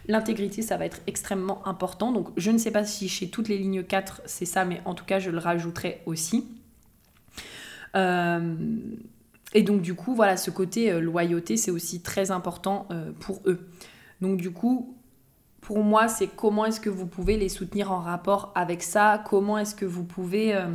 [0.08, 2.12] l'intégrité ça va être extrêmement important.
[2.12, 4.94] Donc je ne sais pas si chez toutes les lignes 4 c'est ça mais en
[4.94, 6.48] tout cas je le rajouterai aussi.
[7.96, 8.56] Euh,
[9.54, 13.42] et donc du coup, voilà, ce côté euh, loyauté, c'est aussi très important euh, pour
[13.46, 13.68] eux.
[14.22, 14.96] Donc du coup,
[15.62, 19.58] pour moi, c'est comment est-ce que vous pouvez les soutenir en rapport avec ça, comment
[19.58, 20.68] est-ce que vous pouvez euh,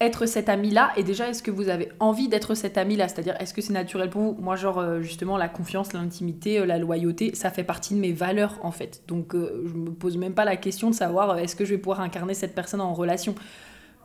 [0.00, 3.08] être cet ami-là, et déjà, est-ce que vous avez envie d'être cet ami-là?
[3.08, 4.36] C'est-à-dire, est-ce que c'est naturel pour vous?
[4.40, 8.72] Moi, genre, justement, la confiance, l'intimité, la loyauté, ça fait partie de mes valeurs, en
[8.72, 9.02] fait.
[9.08, 12.00] Donc, je me pose même pas la question de savoir, est-ce que je vais pouvoir
[12.00, 13.34] incarner cette personne en relation?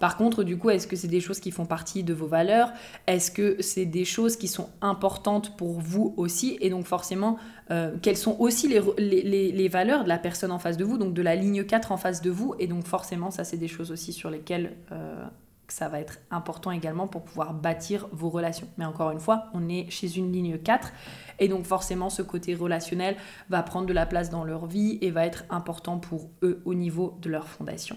[0.02, 2.74] Par contre, du coup, est-ce que c'est des choses qui font partie de vos valeurs?
[3.06, 6.58] Est-ce que c'est des choses qui sont importantes pour vous aussi?
[6.60, 7.38] Et donc forcément,
[7.70, 11.22] euh, quelles sont aussi les, valeurs de la personne en face de vous, donc de
[11.22, 12.56] la ligne 4 en face de vous?
[12.58, 14.76] Et donc forcément, ça, c'est des choses aussi sur lesquelles...
[14.92, 15.24] Euh,
[15.68, 18.68] ça va être important également pour pouvoir bâtir vos relations.
[18.78, 20.92] Mais encore une fois, on est chez une ligne 4
[21.40, 23.16] et donc forcément ce côté relationnel
[23.50, 26.74] va prendre de la place dans leur vie et va être important pour eux au
[26.74, 27.96] niveau de leur fondation.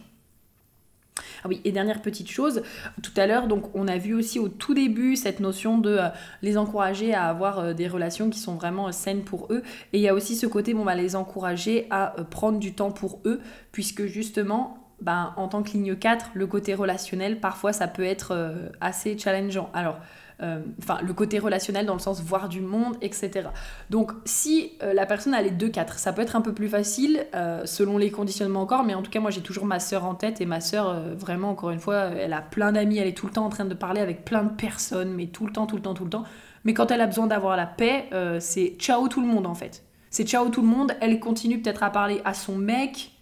[1.17, 2.63] Ah oui, et dernière petite chose,
[3.03, 6.09] tout à l'heure, donc on a vu aussi au tout début cette notion de euh,
[6.43, 9.63] les encourager à avoir euh, des relations qui sont vraiment saines pour eux.
[9.93, 12.91] Et il y a aussi ce côté, bon, bah, les encourager à prendre du temps
[12.91, 13.41] pour eux,
[13.71, 18.55] puisque justement, ben, en tant que ligne 4, le côté relationnel, parfois ça peut être
[18.81, 19.71] assez challengeant.
[19.73, 23.49] Alors, euh, enfin le côté relationnel dans le sens voir du monde, etc.
[23.91, 26.69] Donc si euh, la personne a les deux 4, ça peut être un peu plus
[26.69, 30.05] facile euh, selon les conditionnements encore, mais en tout cas moi j'ai toujours ma sœur
[30.05, 33.17] en tête et ma sœur vraiment encore une fois elle a plein d'amis, elle est
[33.17, 35.67] tout le temps en train de parler avec plein de personnes, mais tout le temps,
[35.67, 36.25] tout le temps, tout le temps.
[36.65, 38.09] Mais quand elle a besoin d'avoir la paix,
[38.41, 39.83] c'est ciao tout le monde en fait.
[40.11, 43.14] C'est ciao tout le monde, elle continue peut-être à parler à son mec,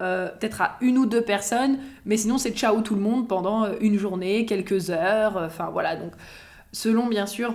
[0.00, 3.66] euh, peut-être à une ou deux personnes, mais sinon c'est ciao tout le monde pendant
[3.80, 6.12] une journée, quelques heures, euh, enfin voilà, donc
[6.72, 7.54] selon bien sûr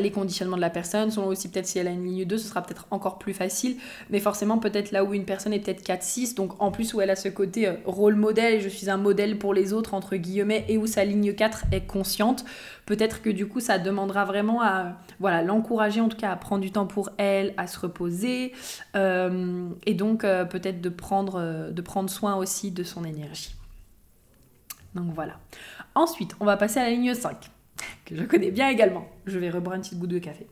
[0.00, 2.48] les conditionnements de la personne, selon aussi peut-être si elle a une ligne 2, ce
[2.48, 3.76] sera peut-être encore plus facile,
[4.10, 7.10] mais forcément peut-être là où une personne est peut-être 4-6, donc en plus où elle
[7.10, 10.64] a ce côté euh, rôle modèle, je suis un modèle pour les autres, entre guillemets,
[10.68, 12.44] et où sa ligne 4 est consciente,
[12.86, 16.62] peut-être que du coup ça demandera vraiment à voilà, l'encourager en tout cas à prendre
[16.62, 18.52] du temps pour elle, à se reposer,
[18.96, 23.54] euh, et donc euh, peut-être de prendre, de prendre soin aussi de son énergie.
[24.94, 25.34] Donc voilà.
[25.94, 27.50] Ensuite, on va passer à la ligne 5
[28.04, 29.08] que je connais bien également.
[29.26, 30.46] Je vais reboire une petite goutte de café.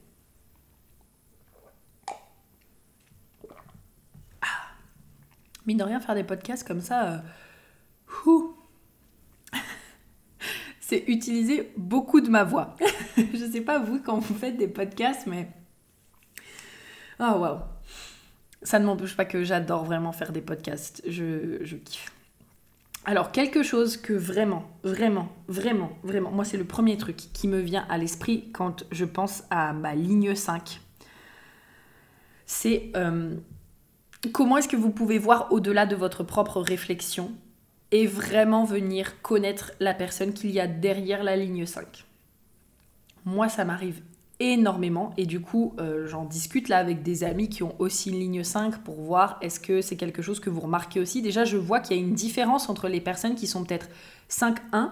[4.40, 4.46] Ah.
[5.66, 7.18] Mine de rien, faire des podcasts comme ça, euh,
[10.80, 12.76] c'est utiliser beaucoup de ma voix.
[13.16, 15.48] je sais pas vous quand vous faites des podcasts, mais.
[17.20, 17.60] Oh waouh!
[18.62, 21.02] Ça ne m'empêche pas que j'adore vraiment faire des podcasts.
[21.06, 22.12] Je, je kiffe.
[23.04, 27.58] Alors, quelque chose que vraiment, vraiment, vraiment, vraiment, moi c'est le premier truc qui me
[27.58, 30.80] vient à l'esprit quand je pense à ma ligne 5.
[32.46, 33.34] C'est euh,
[34.32, 37.32] comment est-ce que vous pouvez voir au-delà de votre propre réflexion
[37.90, 42.04] et vraiment venir connaître la personne qu'il y a derrière la ligne 5.
[43.24, 44.00] Moi, ça m'arrive
[44.50, 48.18] énormément et du coup euh, j'en discute là avec des amis qui ont aussi une
[48.18, 51.22] ligne 5 pour voir est-ce que c'est quelque chose que vous remarquez aussi.
[51.22, 53.88] Déjà je vois qu'il y a une différence entre les personnes qui sont peut-être
[54.28, 54.90] 5-1.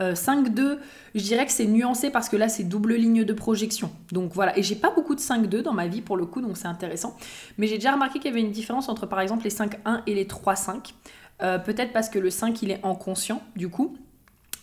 [0.00, 0.76] 5-2, euh,
[1.14, 3.92] je dirais que c'est nuancé parce que là c'est double ligne de projection.
[4.10, 6.56] Donc voilà, et j'ai pas beaucoup de 5-2 dans ma vie pour le coup, donc
[6.56, 7.16] c'est intéressant.
[7.58, 10.14] Mais j'ai déjà remarqué qu'il y avait une différence entre par exemple les 5-1 et
[10.14, 10.94] les 3-5.
[11.42, 13.96] Euh, peut-être parce que le 5 il est en conscient du coup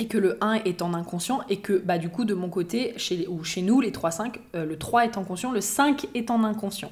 [0.01, 2.95] et que le 1 est en inconscient et que bah du coup de mon côté
[2.97, 6.07] chez ou chez nous les 3 5 euh, le 3 est en conscient le 5
[6.15, 6.91] est en inconscient.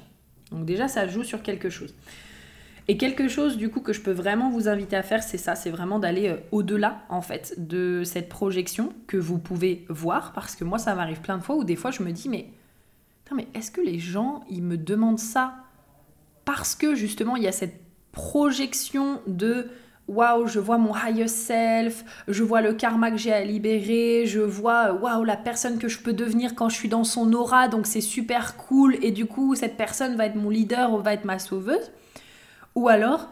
[0.52, 1.92] Donc déjà ça joue sur quelque chose.
[2.86, 5.56] Et quelque chose du coup que je peux vraiment vous inviter à faire c'est ça
[5.56, 10.54] c'est vraiment d'aller euh, au-delà en fait de cette projection que vous pouvez voir parce
[10.54, 12.46] que moi ça m'arrive plein de fois où des fois je me dis mais
[13.34, 15.54] mais est-ce que les gens ils me demandent ça
[16.44, 17.80] parce que justement il y a cette
[18.12, 19.68] projection de
[20.10, 24.40] waouh, je vois mon higher self, je vois le karma que j'ai à libérer, je
[24.40, 27.86] vois waouh, la personne que je peux devenir quand je suis dans son aura, donc
[27.86, 31.24] c'est super cool et du coup, cette personne va être mon leader ou va être
[31.24, 31.90] ma sauveuse.
[32.74, 33.28] Ou alors,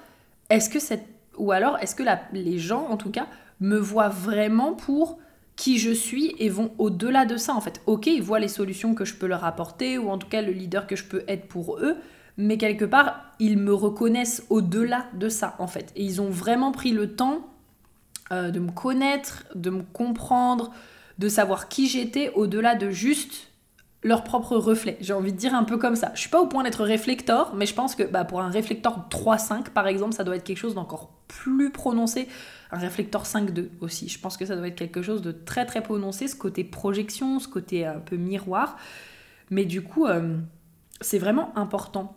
[0.51, 1.07] est-ce que cette
[1.37, 2.03] ou alors est-ce que
[2.33, 3.26] les gens en tout cas
[3.61, 5.18] me voient vraiment pour
[5.57, 7.81] qui je suis et vont au-delà de ça en fait.
[7.87, 10.53] OK, ils voient les solutions que je peux leur apporter ou en tout cas le
[10.53, 11.97] leader que je peux être pour eux,
[12.39, 15.93] mais quelque part, ils me reconnaissent au-delà de ça, en fait.
[15.97, 17.41] Et ils ont vraiment pris le temps
[18.30, 20.70] euh, de me connaître, de me comprendre,
[21.18, 23.49] de savoir qui j'étais, au-delà de juste
[24.05, 24.97] leur propre reflet.
[25.01, 26.12] J'ai envie de dire un peu comme ça.
[26.14, 29.09] Je suis pas au point d'être réflecteur, mais je pense que bah, pour un réflecteur
[29.11, 32.28] 3-5, par exemple, ça doit être quelque chose d'encore plus prononcé.
[32.70, 34.09] Un réflecteur 5-2 aussi.
[34.09, 37.41] Je pense que ça doit être quelque chose de très très prononcé, ce côté projection,
[37.41, 38.76] ce côté un peu miroir.
[39.51, 40.36] Mais du coup, euh,
[41.01, 42.14] c'est vraiment important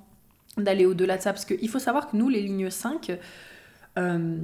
[0.58, 1.34] d'aller au-delà de ça.
[1.34, 3.18] Parce qu'il faut savoir que nous, les lignes 5,
[3.98, 4.38] il euh,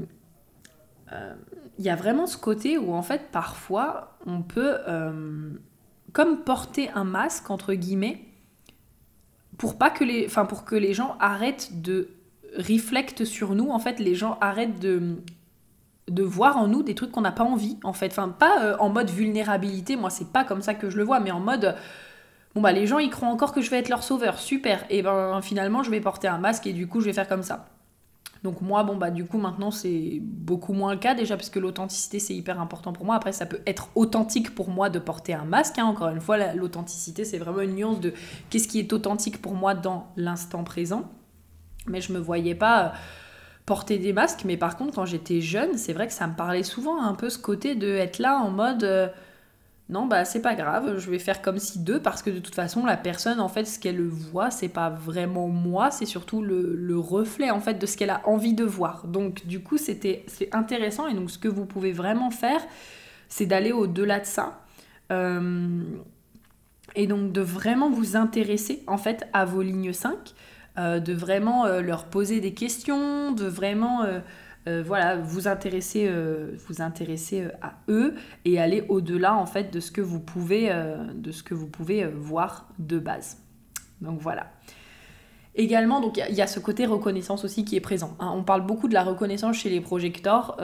[1.13, 1.33] euh,
[1.79, 5.51] y a vraiment ce côté où en fait parfois on peut euh,
[6.11, 8.25] comme porter un masque entre guillemets
[9.57, 10.03] pour pas que
[10.75, 12.09] les gens arrêtent de
[12.57, 15.15] reflecter sur nous en fait les gens arrêtent de
[16.09, 18.89] de voir en nous des trucs qu'on n'a pas envie en fait enfin pas en
[18.89, 21.75] mode vulnérabilité moi c'est pas comme ça que je le vois mais en mode
[22.57, 24.83] bon bah les gens ils croient encore que je vais être leur sauveur, super.
[24.89, 27.43] Et ben finalement je vais porter un masque et du coup je vais faire comme
[27.43, 27.67] ça.
[28.41, 31.59] Donc moi bon bah du coup maintenant c'est beaucoup moins le cas déjà parce que
[31.59, 33.13] l'authenticité c'est hyper important pour moi.
[33.13, 35.77] Après ça peut être authentique pour moi de porter un masque.
[35.77, 35.85] Hein.
[35.85, 38.11] Encore une fois l'authenticité c'est vraiment une nuance de
[38.49, 41.03] qu'est-ce qui est authentique pour moi dans l'instant présent.
[41.85, 42.89] Mais je me voyais pas euh,
[43.67, 44.45] porter des masques.
[44.45, 47.29] Mais par contre quand j'étais jeune c'est vrai que ça me parlait souvent un peu
[47.29, 49.13] ce côté de être là en mode...
[49.89, 52.55] Non, bah c'est pas grave, je vais faire comme si deux, parce que de toute
[52.55, 56.99] façon, la personne, en fait, ce qu'elle voit, c'est pas vraiment moi, c'est surtout le,
[56.99, 59.07] reflet, en fait, de ce qu'elle a envie de voir.
[59.07, 62.61] Donc, du coup, c'était c'est intéressant, et donc, ce que vous pouvez vraiment faire,
[63.29, 64.61] c'est d'aller au-delà de ça.
[65.13, 65.81] Euh,
[66.95, 70.17] et donc, de vraiment vous intéresser, en fait, à vos lignes 5,
[70.79, 74.05] euh, de vraiment euh, leur poser des questions, de vraiment
[74.67, 79.71] euh, voilà, vous intéresser, euh, vous intéresser euh, à eux et aller au-delà en fait
[79.71, 80.69] de ce que vous pouvez,
[81.15, 83.37] de ce que vous pouvez voir de base.
[84.01, 84.51] Donc voilà.
[85.55, 88.15] Également, donc il y, a ce côté reconnaissance aussi qui est présent.
[88.19, 88.31] Hein.
[88.35, 90.55] On parle beaucoup de la reconnaissance chez les projecteurs,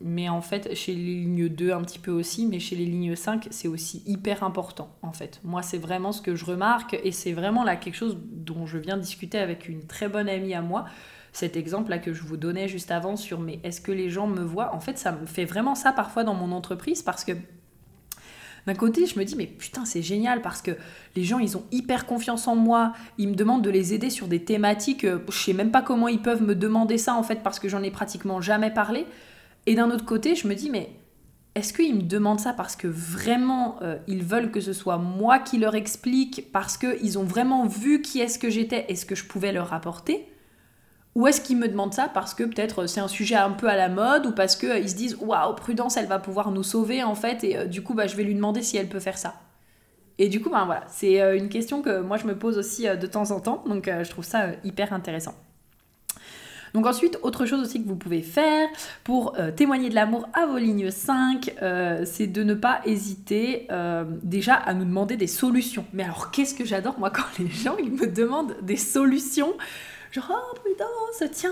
[0.00, 3.16] mais en fait chez les lignes 2 un petit peu aussi, mais chez les lignes
[3.16, 5.40] 5 c'est aussi hyper important en fait.
[5.42, 8.78] Moi c'est vraiment ce que je remarque et c'est vraiment là quelque chose dont je
[8.78, 10.84] viens discuter avec une très bonne amie à moi
[11.32, 14.42] cet exemple-là que je vous donnais juste avant sur mais est-ce que les gens me
[14.42, 14.74] voient?
[14.74, 17.32] En fait, ça me fait vraiment ça parfois dans mon entreprise parce que
[18.66, 20.72] d'un côté, je me dis mais putain, c'est génial parce que
[21.16, 24.28] les gens, ils ont hyper confiance en moi, ils me demandent de les aider sur
[24.28, 27.42] des thématiques, euh, je sais même pas comment ils peuvent me demander ça en fait
[27.42, 29.06] parce que j'en ai pratiquement jamais parlé.
[29.66, 30.90] Et d'un autre côté, je me dis mais
[31.54, 35.38] est-ce qu'ils me demandent ça parce que vraiment euh, ils veulent que ce soit moi
[35.38, 39.14] qui leur explique, parce qu'ils ont vraiment vu qui est-ce que j'étais et ce que
[39.14, 40.26] je pouvais leur apporter?
[41.14, 43.76] Ou est-ce qu'ils me demandent ça parce que peut-être c'est un sujet un peu à
[43.76, 47.14] la mode ou parce qu'ils se disent waouh, Prudence, elle va pouvoir nous sauver en
[47.14, 49.34] fait et euh, du coup bah, je vais lui demander si elle peut faire ça.
[50.22, 52.86] Et du coup, ben, voilà, c'est euh, une question que moi je me pose aussi
[52.86, 55.34] euh, de temps en temps donc je trouve ça hyper intéressant.
[56.72, 58.68] Donc ensuite, autre chose aussi que vous pouvez faire
[59.02, 61.52] pour témoigner de l'amour à vos lignes 5,
[62.04, 63.66] c'est de ne pas hésiter
[64.22, 65.84] déjà à nous demander des solutions.
[65.92, 69.52] Mais alors qu'est-ce que j'adore moi quand les gens ils me demandent des solutions
[70.10, 71.50] genre oh prudence tiens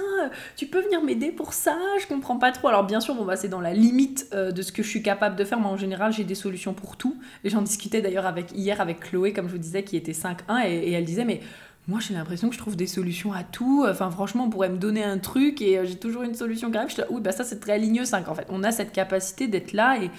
[0.57, 2.69] tu peux venir m'aider pour ça je comprends pas trop.
[2.69, 5.03] Alors bien sûr bon bah c'est dans la limite euh, de ce que je suis
[5.03, 7.17] capable de faire mais en général j'ai des solutions pour tout.
[7.45, 10.67] Et j'en discutais d'ailleurs avec hier avec Chloé comme je vous disais qui était 5-1
[10.67, 11.41] et, elle disait mais
[11.87, 13.87] moi j'ai l'impression que je trouve des solutions à tout.
[13.89, 16.89] Enfin franchement on pourrait me donner un truc et euh, j'ai toujours une solution grave
[16.95, 18.47] je oui bah ça c'est très ligne 5 en fait.
[18.49, 20.11] On a cette capacité d'être là et,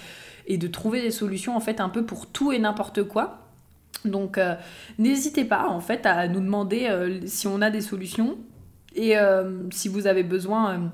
[0.46, 3.49] et de trouver des solutions en fait un peu pour tout et n'importe quoi
[4.04, 4.54] donc euh,
[4.98, 8.38] n'hésitez pas en fait à nous demander euh, si on a des solutions
[8.94, 10.90] et euh, si vous avez besoin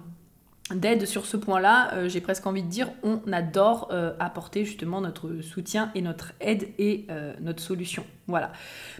[0.74, 5.92] d'aide sur ce point-là, j'ai presque envie de dire on adore apporter justement notre soutien
[5.94, 7.06] et notre aide et
[7.40, 8.04] notre solution.
[8.26, 8.50] Voilà.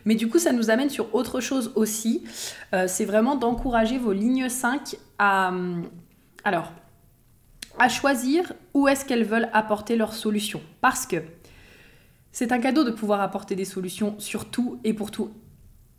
[0.05, 2.23] Mais du coup ça nous amène sur autre chose aussi,
[2.87, 5.53] c'est vraiment d'encourager vos lignes 5 à
[6.45, 6.73] alors
[7.79, 11.17] à choisir où est-ce qu'elles veulent apporter leur solution parce que
[12.39, 15.31] c'est un cadeau de pouvoir apporter des solutions sur tout et pour tout.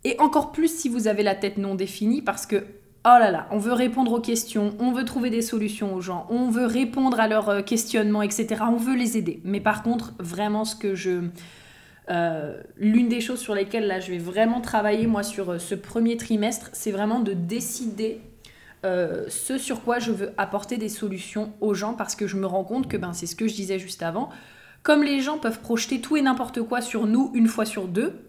[0.04, 3.48] Et encore plus si vous avez la tête non définie parce que, oh là là,
[3.50, 7.18] on veut répondre aux questions, on veut trouver des solutions aux gens, on veut répondre
[7.18, 8.62] à leurs euh, questionnements, etc.
[8.70, 9.40] On veut les aider.
[9.42, 11.22] Mais par contre, vraiment ce que je...
[12.08, 15.74] Euh, l'une des choses sur lesquelles là je vais vraiment travailler moi sur euh, ce
[15.74, 18.20] premier trimestre, c'est vraiment de décider
[18.84, 22.62] ce sur quoi je veux apporter des solutions aux gens parce que je me rends
[22.62, 24.30] compte que ben, c'est ce que je disais juste avant
[24.88, 28.24] comme les gens peuvent projeter tout et n'importe quoi sur nous une fois sur deux,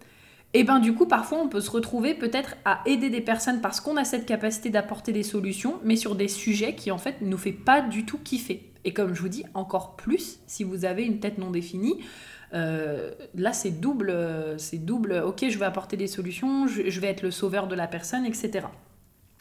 [0.52, 3.80] et ben du coup parfois on peut se retrouver peut-être à aider des personnes parce
[3.80, 7.28] qu'on a cette capacité d'apporter des solutions, mais sur des sujets qui en fait ne
[7.28, 8.70] nous fait pas du tout kiffer.
[8.84, 12.00] Et comme je vous dis, encore plus si vous avez une tête non définie.
[12.52, 14.14] Euh, là c'est double,
[14.58, 17.86] c'est double, ok je vais apporter des solutions, je vais être le sauveur de la
[17.86, 18.66] personne, etc.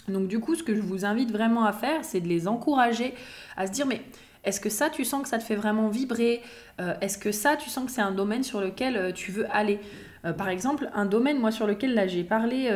[0.07, 3.13] Donc du coup ce que je vous invite vraiment à faire, c'est de les encourager
[3.57, 4.03] à se dire mais
[4.43, 6.41] est-ce que ça, tu sens que ça te fait vraiment vibrer
[6.79, 9.45] euh, Est-ce que ça, tu sens que c'est un domaine sur lequel euh, tu veux
[9.53, 9.79] aller
[10.25, 12.71] euh, Par exemple, un domaine, moi, sur lequel là j'ai parlé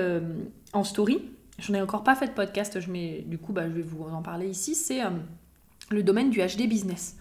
[0.74, 3.68] en story, je n'en ai encore pas fait de podcast, je mets, du coup, bah,
[3.68, 5.02] je vais vous en parler ici, c'est
[5.90, 7.18] le domaine du HD business.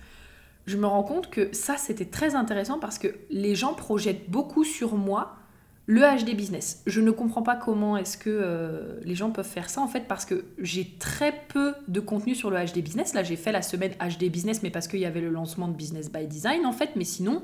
[0.67, 4.65] Je me rends compte que ça, c'était très intéressant parce que les gens projettent beaucoup
[4.65, 5.37] sur moi
[5.87, 6.83] le HD business.
[6.87, 10.07] Je ne comprends pas comment est-ce que euh, les gens peuvent faire ça en fait
[10.07, 13.15] parce que j'ai très peu de contenu sur le HD business.
[13.15, 15.75] Là, j'ai fait la semaine HD business mais parce qu'il y avait le lancement de
[15.75, 17.43] Business by Design en fait, mais sinon,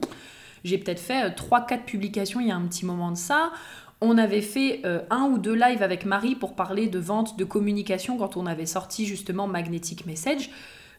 [0.63, 3.53] j'ai peut-être fait 3 euh, 4 publications il y a un petit moment de ça.
[4.01, 7.45] On avait fait euh, un ou deux lives avec Marie pour parler de vente, de
[7.45, 10.51] communication quand on avait sorti justement Magnetic Message.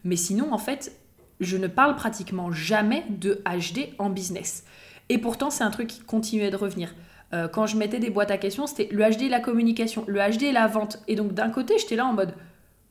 [0.04, 0.92] Mais sinon, en fait,
[1.40, 4.66] je ne parle pratiquement jamais de HD en business.
[5.08, 6.94] Et pourtant, c'est un truc qui continuait de revenir.
[7.34, 10.20] Euh, quand je mettais des boîtes à questions, c'était le HD et la communication, le
[10.20, 11.00] HD et la vente.
[11.08, 12.34] Et donc d'un côté, j'étais là en mode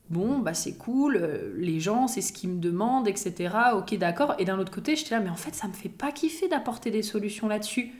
[0.09, 3.53] bon, bah c'est cool, euh, les gens, c'est ce qu'ils me demandent, etc.
[3.75, 4.35] Ok, d'accord.
[4.39, 6.91] Et d'un autre côté, j'étais là, mais en fait, ça me fait pas kiffer d'apporter
[6.91, 7.91] des solutions là-dessus.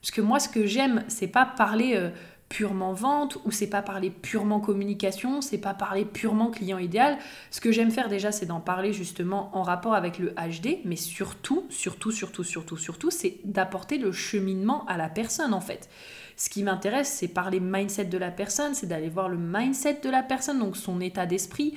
[0.00, 2.10] Parce que moi, ce que j'aime, c'est pas parler euh,
[2.48, 7.18] purement vente ou c'est pas parler purement communication, c'est pas parler purement client idéal.
[7.50, 10.96] Ce que j'aime faire déjà, c'est d'en parler justement en rapport avec le HD, mais
[10.96, 15.88] surtout, surtout, surtout, surtout, surtout, c'est d'apporter le cheminement à la personne en fait.
[16.36, 20.08] Ce qui m'intéresse, c'est parler mindset de la personne, c'est d'aller voir le mindset de
[20.08, 21.74] la personne, donc son état d'esprit,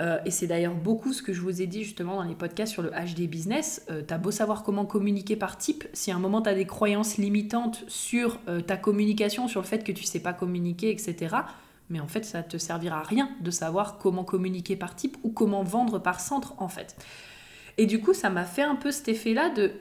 [0.00, 2.72] euh, et c'est d'ailleurs beaucoup ce que je vous ai dit justement dans les podcasts
[2.72, 3.84] sur le HD business.
[3.90, 7.18] Euh, t'as beau savoir comment communiquer par type, si à un moment t'as des croyances
[7.18, 11.36] limitantes sur euh, ta communication, sur le fait que tu sais pas communiquer, etc.
[11.90, 15.30] Mais en fait, ça te servira à rien de savoir comment communiquer par type ou
[15.30, 16.96] comment vendre par centre en fait.
[17.76, 19.72] Et du coup, ça m'a fait un peu cet effet-là de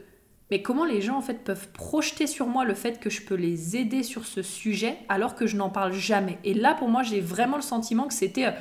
[0.49, 3.35] mais comment les gens en fait peuvent projeter sur moi le fait que je peux
[3.35, 6.37] les aider sur ce sujet alors que je n'en parle jamais?
[6.43, 8.53] Et là, pour moi, j'ai vraiment le sentiment que c'était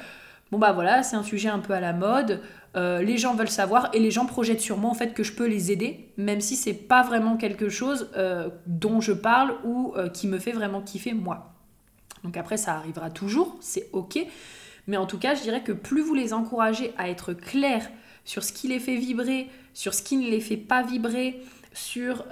[0.50, 2.40] bon bah voilà, c'est un sujet un peu à la mode,
[2.76, 5.32] euh, les gens veulent savoir et les gens projettent sur moi en fait que je
[5.32, 9.92] peux les aider, même si c'est pas vraiment quelque chose euh, dont je parle ou
[9.96, 11.52] euh, qui me fait vraiment kiffer moi.
[12.22, 14.18] Donc après ça arrivera toujours, c'est ok,
[14.86, 17.90] mais en tout cas je dirais que plus vous les encouragez à être clairs
[18.24, 21.42] sur ce qui les fait vibrer, sur ce qui ne les fait pas vibrer,
[21.72, 22.24] sur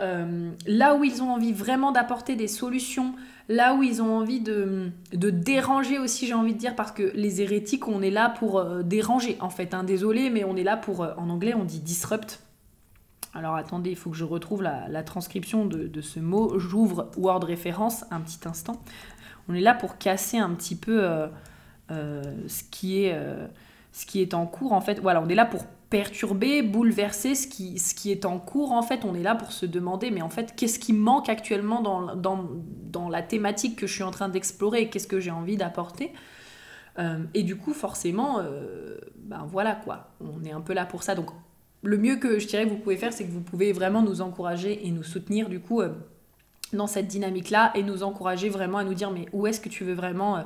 [0.67, 3.15] là où ils ont envie vraiment d'apporter des solutions,
[3.49, 7.41] là où ils ont envie de, déranger aussi, j'ai envie de dire, parce que les
[7.41, 9.75] hérétiques, on est là pour euh, déranger, en fait.
[9.75, 12.43] Hein, désolé, mais on est là pour, euh, en anglais, on dit disrupt.
[13.35, 16.59] Alors attendez, il faut que je retrouve la, transcription de, ce mot.
[16.59, 18.83] J'ouvre Word référence un petit instant.
[19.49, 23.17] On est là pour casser un petit peu euh, ce, qui est,
[23.99, 25.01] ce qui est en cours, en fait.
[25.01, 28.71] Voilà, on est là pour perturber, bouleverser ce qui, est en cours.
[28.71, 31.81] En fait, on est là pour se demander, mais en fait, qu'est-ce qui manque actuellement
[31.83, 36.13] dans, la thématique que je suis en train d'explorer qu'est-ce que j'ai envie d'apporter?
[37.01, 41.03] Euh, Et du coup, forcément, euh, ben voilà quoi, on est un peu là pour
[41.03, 41.17] ça.
[41.17, 41.31] Donc,
[41.83, 44.21] le mieux que je dirais que vous pouvez faire, c'est que vous pouvez vraiment nous
[44.21, 45.91] encourager et nous soutenir, du coup, euh,
[46.73, 49.83] dans cette dynamique-là et nous encourager vraiment à nous dire, mais où est-ce que tu
[49.83, 50.45] veux vraiment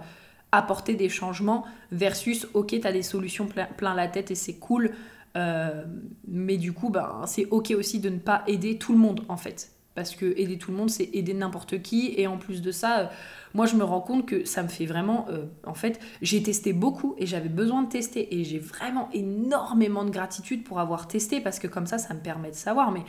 [0.52, 4.54] apporter des changements versus ok tu as des solutions plein, plein, la tête et c'est
[4.54, 4.92] cool
[5.36, 5.84] euh,
[6.26, 9.36] mais du coup, ben, c'est ok aussi de ne pas aider tout le monde en
[9.36, 9.70] fait.
[9.94, 12.14] Parce que aider tout le monde, c'est aider n'importe qui.
[12.16, 13.06] Et en plus de ça, euh,
[13.52, 15.26] moi je me rends compte que ça me fait vraiment.
[15.30, 18.38] Euh, en fait, j'ai testé beaucoup et j'avais besoin de tester.
[18.38, 22.20] Et j'ai vraiment énormément de gratitude pour avoir testé parce que comme ça, ça me
[22.20, 22.90] permet de savoir.
[22.90, 23.02] Mais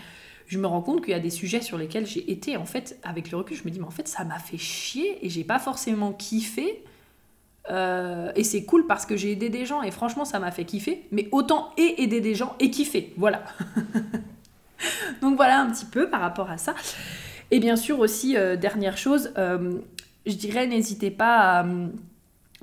[0.45, 2.57] je me rends compte qu'il y a des sujets sur lesquels j'ai été.
[2.57, 5.25] En fait, avec le recul, je me dis, mais en fait, ça m'a fait chier
[5.25, 6.83] et j'ai pas forcément kiffé.
[7.71, 10.65] Euh, et c'est cool parce que j'ai aidé des gens et franchement ça m'a fait
[10.65, 11.05] kiffer.
[11.11, 13.13] Mais autant et aider des gens et kiffer.
[13.17, 13.43] Voilà.
[15.21, 16.75] Donc voilà un petit peu par rapport à ça.
[17.51, 19.77] Et bien sûr aussi, euh, dernière chose, euh,
[20.25, 21.65] je dirais n'hésitez pas à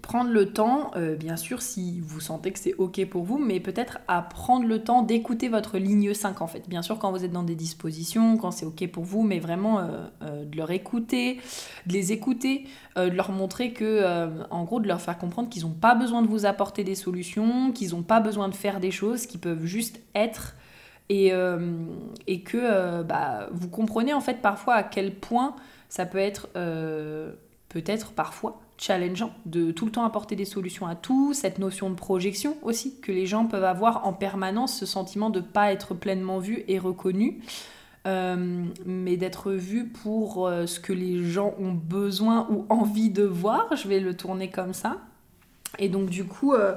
[0.00, 3.60] prendre le temps, euh, bien sûr si vous sentez que c'est ok pour vous, mais
[3.60, 6.68] peut-être à prendre le temps d'écouter votre ligne 5 en fait.
[6.68, 9.78] Bien sûr quand vous êtes dans des dispositions, quand c'est ok pour vous, mais vraiment
[9.78, 11.40] euh, euh, de leur écouter,
[11.86, 15.70] de les écouter, de leur montrer que, en gros, de leur faire comprendre qu'ils n'ont
[15.70, 19.26] pas besoin de vous apporter des solutions, qu'ils n'ont pas besoin de faire des choses,
[19.26, 20.54] qu'ils peuvent juste être
[21.08, 21.32] et,
[22.26, 25.54] et que bah, vous comprenez en fait parfois à quel point
[25.88, 26.48] ça peut être
[27.70, 31.94] peut-être parfois challengeant de tout le temps apporter des solutions à tout, cette notion de
[31.94, 35.94] projection aussi, que les gens peuvent avoir en permanence, ce sentiment de ne pas être
[35.94, 37.40] pleinement vu et reconnu,
[38.06, 43.24] euh, mais d'être vu pour euh, ce que les gens ont besoin ou envie de
[43.24, 44.96] voir, je vais le tourner comme ça.
[45.78, 46.74] Et donc du coup, euh,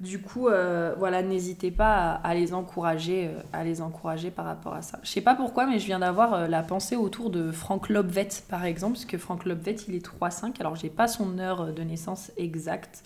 [0.00, 4.74] du coup, euh, voilà, n'hésitez pas à, les encourager, euh, à les encourager par rapport
[4.74, 4.98] à ça.
[5.04, 8.28] Je sais pas pourquoi, mais je viens d'avoir euh, la pensée autour de Frank Lobvet,
[8.48, 10.58] par exemple, parce que Frank Lobvet, il est 3-5.
[10.58, 13.04] Alors, j'ai pas son heure de naissance exacte,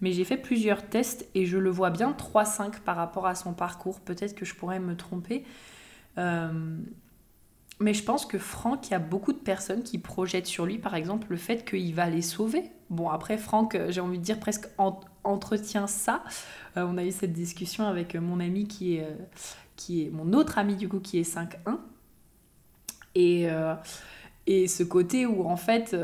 [0.00, 3.52] mais j'ai fait plusieurs tests et je le vois bien 3-5 par rapport à son
[3.52, 4.00] parcours.
[4.00, 5.44] Peut-être que je pourrais me tromper.
[7.78, 10.78] mais je pense que Franck, il y a beaucoup de personnes qui projettent sur lui,
[10.78, 12.70] par exemple, le fait qu'il va les sauver.
[12.90, 16.22] Bon, après, Franck, j'ai envie de dire presque en, entretient ça.
[16.76, 19.14] Euh, on a eu cette discussion avec mon ami qui est, euh,
[19.76, 21.78] qui est mon autre ami du coup qui est 5-1.
[23.14, 23.74] Et, euh,
[24.46, 25.96] et ce côté où en fait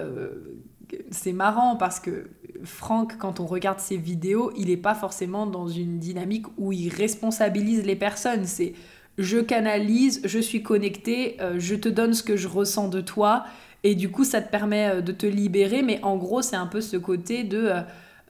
[1.11, 2.31] c'est marrant parce que
[2.65, 6.89] Franck, quand on regarde ses vidéos, il n'est pas forcément dans une dynamique où il
[6.89, 8.45] responsabilise les personnes.
[8.47, 8.75] C'est
[9.19, 13.45] je canalise, je suis connecté, je te donne ce que je ressens de toi,
[13.85, 16.81] et du coup ça te permet de te libérer, mais en gros c'est un peu
[16.81, 17.73] ce côté de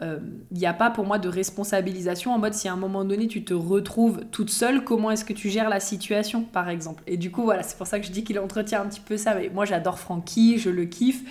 [0.03, 0.19] il euh,
[0.51, 3.45] n'y a pas pour moi de responsabilisation en mode si à un moment donné tu
[3.45, 7.05] te retrouves toute seule, comment est-ce que tu gères la situation par exemple?
[7.07, 9.17] Et du coup voilà, c'est pour ça que je dis qu'il entretient un petit peu
[9.17, 9.35] ça.
[9.35, 11.23] Mais moi j'adore Francky, je le kiffe.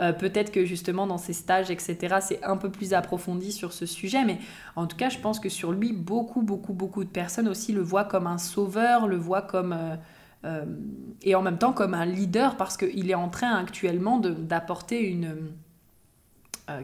[0.00, 3.86] Euh, peut-être que justement dans ses stages, etc., c'est un peu plus approfondi sur ce
[3.86, 4.38] sujet, mais
[4.76, 7.82] en tout cas, je pense que sur lui, beaucoup, beaucoup, beaucoup de personnes aussi le
[7.82, 9.72] voient comme un sauveur, le voient comme...
[9.72, 9.96] Euh,
[11.22, 15.52] et en même temps comme un leader, parce qu'il est en train actuellement d'apporter une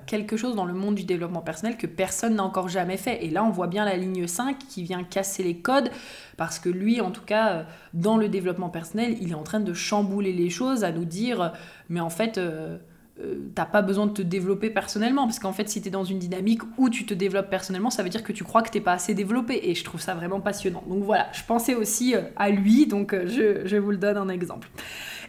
[0.06, 3.24] quelque chose dans le monde du développement personnel que personne n'a encore jamais fait.
[3.24, 5.90] Et là, on voit bien la ligne 5 qui vient casser les codes,
[6.36, 9.72] parce que lui, en tout cas, dans le développement personnel, il est en train de
[9.72, 11.52] chambouler les choses, à nous dire,
[11.88, 12.40] mais en fait...
[13.20, 16.04] Euh, t'as pas besoin de te développer personnellement parce qu'en fait si tu es dans
[16.04, 18.80] une dynamique où tu te développes personnellement ça veut dire que tu crois que t'es
[18.80, 20.84] pas assez développé et je trouve ça vraiment passionnant.
[20.86, 23.26] Donc voilà je pensais aussi euh, à lui donc euh,
[23.66, 24.68] je, vous le donne en exemple.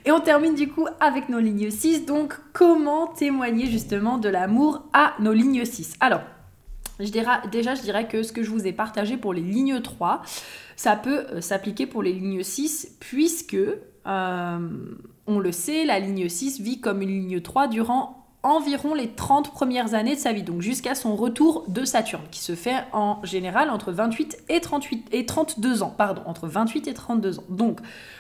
[0.06, 4.84] Et on termine du coup avec nos lignes 6 donc comment témoigner justement de l'amour
[4.94, 6.22] à nos lignes 6 alors
[7.00, 10.22] déjà, je dirais que ce que je vous ai partagé pour les lignes 3,
[10.76, 13.56] ça peut s'appliquer pour les lignes 6, puisque
[15.30, 19.52] on le sait, la ligne 6 vit comme une ligne 3 durant environ les 30
[19.52, 23.24] premières années de sa vie, donc jusqu'à son retour de Saturne, qui se fait en
[23.24, 27.44] général entre 28 et, 38, et 32 ans, pardon, entre 28 et 32 ans.
[27.50, 27.80] Donc,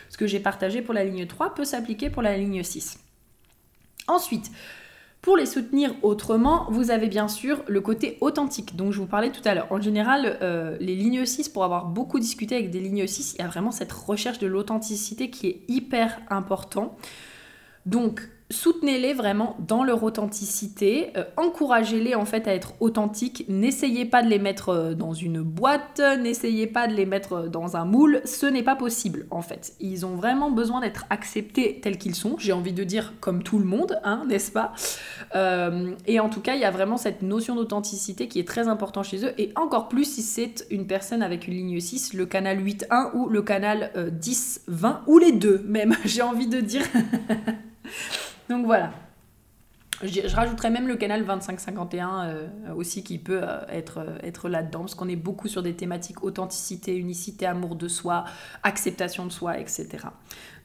[0.10, 2.99] ce que j'ai partagé pour la ligne 3 peut s'appliquer pour la ligne 6.
[4.07, 4.51] Ensuite,
[5.22, 9.32] pour les soutenir autrement, vous avez bien sûr le côté authentique dont je vous parlais
[9.32, 9.68] tout à l'heure.
[9.70, 13.42] En général, euh, les lignes 6, pour avoir beaucoup discuté avec des lignes 6, il
[13.42, 16.96] y a vraiment cette recherche de l'authenticité qui est hyper important.
[17.86, 24.24] Donc, soutenez-les vraiment dans leur authenticité, euh, encouragez-les en fait à être authentiques, n'essayez pas
[24.24, 27.86] de les mettre euh, dans une boîte, n'essayez pas de les mettre euh, dans un
[27.86, 29.74] moule, ce n'est pas possible en fait.
[29.80, 33.60] Ils ont vraiment besoin d'être acceptés tels qu'ils sont, j'ai envie de dire comme tout
[33.60, 34.74] le monde, hein, n'est-ce pas?
[36.08, 39.06] Et en tout cas, il y a vraiment cette notion d'authenticité qui est très importante
[39.06, 42.64] chez eux, et encore plus si c'est une personne avec une ligne 6, le canal
[42.64, 46.86] 8.1 ou le canal 10.20, ou les deux même, j'ai envie de dire.
[48.50, 48.91] Donc voilà.
[50.02, 54.80] Je, rajouterais même le canal 2551 euh, aussi qui peut euh, être, euh, être là-dedans,
[54.80, 58.24] parce qu'on est beaucoup sur des thématiques authenticité, unicité, amour de soi,
[58.64, 59.88] acceptation de soi, etc.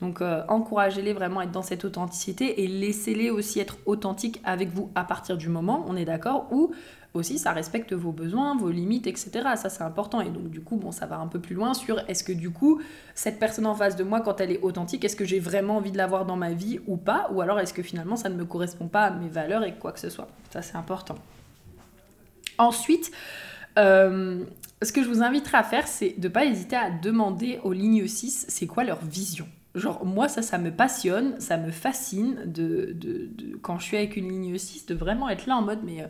[0.00, 4.90] Donc encouragez-les vraiment à être dans cette authenticité et laissez-les aussi être authentiques avec vous
[4.94, 6.72] à partir du moment, on est d'accord, où
[7.14, 9.30] aussi ça respecte vos besoins, vos limites, etc.
[9.56, 10.20] Ça c'est important.
[10.20, 12.50] Et donc du coup, bon, ça va un peu plus loin sur est-ce que du
[12.50, 12.80] coup,
[13.14, 15.92] cette personne en face de moi, quand elle est authentique, est-ce que j'ai vraiment envie
[15.92, 17.28] de l'avoir dans ma vie ou pas?
[17.32, 19.92] Ou alors est-ce que finalement ça ne me correspond pas à mes valeurs et quoi
[19.92, 20.28] que ce soit?
[20.50, 21.16] Ça c'est important.
[22.58, 23.10] Ensuite,
[23.78, 24.44] euh,
[24.82, 27.72] ce que je vous inviterai à faire, c'est de ne pas hésiter à demander aux
[27.72, 29.46] lignes 6 c'est quoi leur vision?
[29.74, 33.28] Genre, moi, ça, ça me passionne, ça me fascine de, de,
[33.60, 36.06] quand je suis avec une ligne 6, de vraiment être là en mode, mais euh,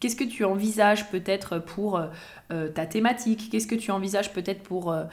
[0.00, 2.06] Qu'est-ce que tu envisages peut-être pour euh,
[2.52, 3.48] euh, ta thématique?
[3.50, 5.04] Qu'est-ce que tu envisages peut-être pour euh,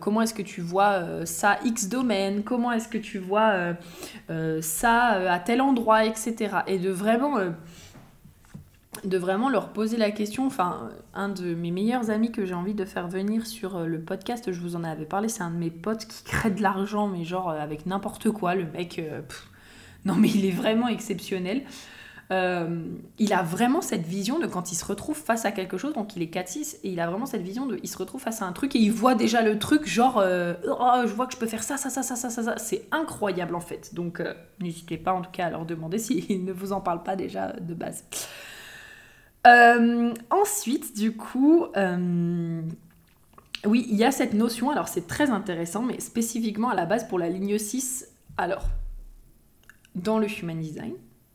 [0.00, 2.42] comment est-ce que tu vois ça X domaine?
[2.42, 3.74] Comment est-ce que tu vois
[4.60, 6.56] ça à tel endroit, etc.
[6.66, 7.38] Et de vraiment
[9.04, 10.46] de vraiment leur poser la question.
[10.46, 14.52] Enfin, un de mes meilleurs amis que j'ai envie de faire venir sur le podcast,
[14.52, 17.24] je vous en avais parlé, c'est un de mes potes qui crée de l'argent, mais
[17.24, 18.54] genre avec n'importe quoi.
[18.54, 19.02] Le mec,
[20.04, 21.62] non mais il est vraiment exceptionnel.
[22.30, 22.86] Euh,
[23.18, 26.16] il a vraiment cette vision de quand il se retrouve face à quelque chose, donc
[26.16, 28.46] il est 4-6, et il a vraiment cette vision de, il se retrouve face à
[28.46, 31.38] un truc et il voit déjà le truc, genre, euh, oh, je vois que je
[31.38, 33.94] peux faire ça, ça, ça, ça, ça, ça, c'est incroyable en fait.
[33.94, 37.02] Donc euh, n'hésitez pas en tout cas à leur demander s'ils ne vous en parlent
[37.02, 38.04] pas déjà de base.
[40.30, 41.66] ensuite, du coup,
[43.66, 47.06] oui, il y a cette notion, alors c'est très intéressant, mais spécifiquement à la base
[47.08, 48.64] pour la ligne 6, alors,
[49.94, 50.94] dans le Human Design,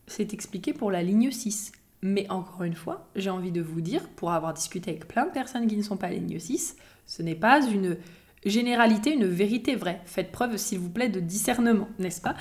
[0.09, 1.71] c'est expliqué pour la ligne 6.
[2.01, 5.31] Mais encore une fois, j'ai envie de vous dire, pour avoir discuté avec plein de
[5.31, 7.97] personnes qui ne sont pas à la ligne 6, ce n'est pas une
[8.45, 9.99] généralité, une vérité vraie.
[10.05, 12.35] Faites preuve, s'il vous plaît, de discernement, n'est-ce pas?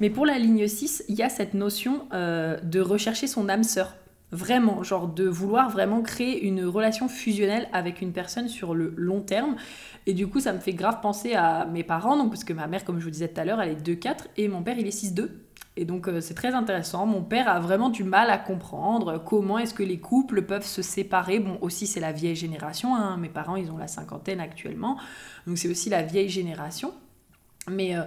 [0.00, 3.62] Mais pour la ligne 6, il y a cette notion euh, de rechercher son âme
[3.62, 3.94] sœur.
[4.32, 9.20] Vraiment, genre de vouloir vraiment créer une relation fusionnelle avec une personne sur le long
[9.20, 9.54] terme.
[10.06, 12.66] Et du coup, ça me fait grave penser à mes parents, donc, parce que ma
[12.66, 14.88] mère, comme je vous disais tout à l'heure, elle est 2-4 et mon père, il
[14.88, 15.28] est 6-2.
[15.76, 17.04] Et donc euh, c'est très intéressant.
[17.06, 20.82] Mon père a vraiment du mal à comprendre comment est-ce que les couples peuvent se
[20.82, 21.40] séparer.
[21.40, 22.94] Bon, aussi c'est la vieille génération.
[22.94, 23.16] Hein.
[23.16, 24.96] Mes parents, ils ont la cinquantaine actuellement.
[25.46, 26.94] Donc c'est aussi la vieille génération.
[27.68, 28.02] Mais euh,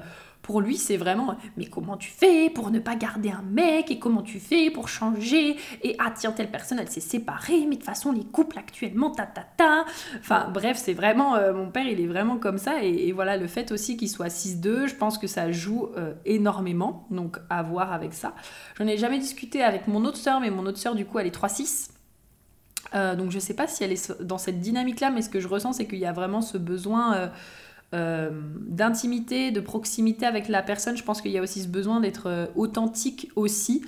[0.47, 3.99] pour lui, c'est vraiment mais comment tu fais pour ne pas garder un mec et
[3.99, 7.75] comment tu fais pour changer et ah tiens telle personne elle s'est séparée mais de
[7.75, 9.83] toute façon les couples actuellement ta ta.
[10.17, 13.45] Enfin bref, c'est vraiment euh, mon père, il est vraiment comme ça et, voilà le
[13.47, 17.07] fait aussi qu'il soit 6-2, je pense que ça joue euh, énormément.
[17.11, 18.33] Donc à voir avec ça.
[18.77, 21.27] J'en ai jamais discuté avec mon autre sœur mais mon autre sœur du coup elle
[21.27, 21.89] est 3-6.
[22.95, 25.41] Euh, donc je sais pas si elle est dans cette dynamique là mais ce que
[25.41, 27.31] je ressens c'est qu'il y a vraiment ce besoin
[27.93, 28.31] euh,
[28.67, 30.97] d'intimité, de proximité avec la personne.
[30.97, 33.81] Je pense qu'il y a aussi ce besoin d'être euh, authentique aussi.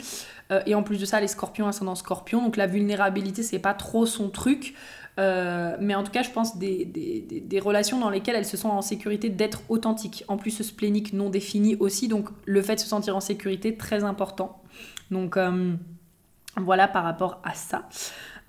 [0.52, 3.74] Euh, et en plus de ça, les scorpions, ascendant scorpion, donc la vulnérabilité, c'est pas
[3.74, 4.74] trop son truc.
[5.18, 8.72] mais en tout cas, je pense des, des, des, relations dans lesquelles elles se sentent
[8.72, 10.24] en sécurité d'être authentiques.
[10.30, 13.76] En plus, ce splénique non défini aussi, donc le fait de se sentir en sécurité,
[13.76, 14.64] très important.
[15.12, 15.38] Donc
[16.56, 17.88] Voilà par rapport à ça.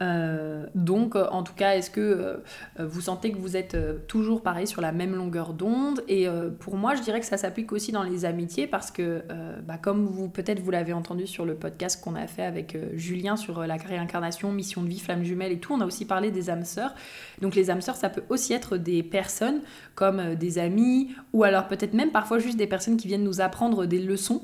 [0.01, 2.37] Euh, donc, euh, en tout cas, est-ce que euh,
[2.79, 3.77] vous sentez que vous êtes
[4.07, 6.03] toujours pareil sur la même longueur d'onde?
[6.09, 6.27] Et
[6.59, 9.23] pour moi, je dirais que ça s'applique aussi dans les amitiés parce que,
[9.67, 13.37] bah, comme vous peut-être vous l'avez entendu sur le podcast qu'on a fait avec Julien
[13.37, 16.51] sur la réincarnation, mission de vie, flamme jumelle et tout, on a aussi parlé des
[16.51, 16.95] âmes sœurs.
[17.41, 19.61] Donc, les âmes sœurs, ça peut aussi être des personnes
[19.95, 23.87] comme des amis ou alors peut-être même parfois juste des personnes qui viennent nous apprendre
[23.87, 24.43] des leçons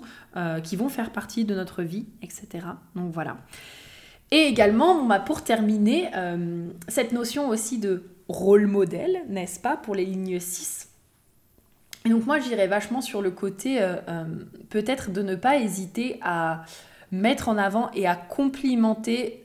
[0.62, 2.66] qui vont faire partie de notre vie, etc.
[2.94, 3.38] Donc voilà.
[4.30, 9.94] Et également, bah, pour terminer, euh, cette notion aussi de rôle modèle, n'est-ce pas, pour
[9.94, 10.88] les lignes 6.
[12.04, 14.24] Et donc moi, j'irais vachement sur le côté euh, euh,
[14.68, 16.64] peut-être de ne pas hésiter à
[17.12, 19.42] mettre en avant et à complimenter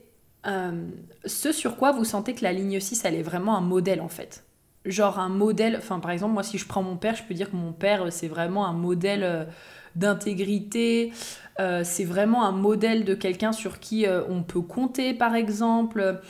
[1.23, 4.07] ce sur quoi vous sentez que la ligne 6, elle est vraiment un modèle en
[4.07, 4.43] fait.
[4.85, 7.51] Genre un modèle, enfin par exemple, moi si je prends mon père, je peux dire
[7.51, 9.47] que mon père, c'est vraiment un modèle
[9.95, 11.11] d'intégrité,
[11.59, 16.21] euh, c'est vraiment un modèle de quelqu'un sur qui euh, on peut compter, par exemple.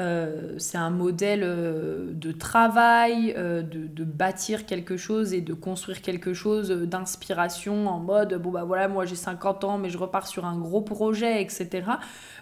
[0.00, 6.70] Euh, c'est un modèle de travail, de, bâtir quelque chose et de construire quelque chose
[6.70, 10.58] d'inspiration en mode bon bah voilà moi j'ai 50 ans mais je repars sur un
[10.58, 11.86] gros projet etc.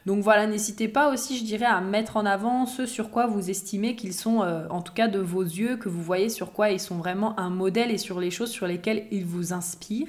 [0.06, 3.50] Donc voilà n'hésitez pas aussi je dirais à mettre en avant ce sur quoi vous
[3.50, 4.38] estimez qu'ils sont
[4.70, 7.50] en tout cas de vos yeux que vous voyez sur quoi ils sont vraiment un
[7.50, 10.08] modèle et sur les choses sur lesquelles ils vous inspirent.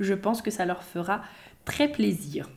[0.00, 1.22] Je pense que ça leur fera
[1.64, 2.48] très plaisir.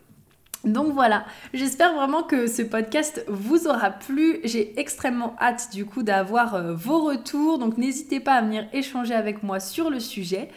[0.66, 4.40] Donc voilà, j'espère vraiment que ce podcast vous aura plu.
[4.44, 7.60] J'ai extrêmement hâte du coup d'avoir euh, vos retours.
[7.60, 10.50] Donc n'hésitez pas à venir échanger avec moi sur le sujet.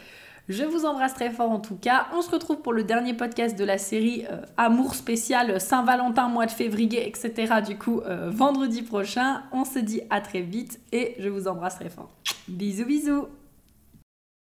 [0.49, 2.09] Je vous embrasse très fort en tout cas.
[2.15, 6.47] On se retrouve pour le dernier podcast de la série euh, Amour spécial Saint-Valentin, mois
[6.47, 7.61] de février, etc.
[7.65, 9.43] Du coup, euh, vendredi prochain.
[9.53, 12.11] On se dit à très vite et je vous embrasse très fort.
[12.49, 13.29] Bisous bisous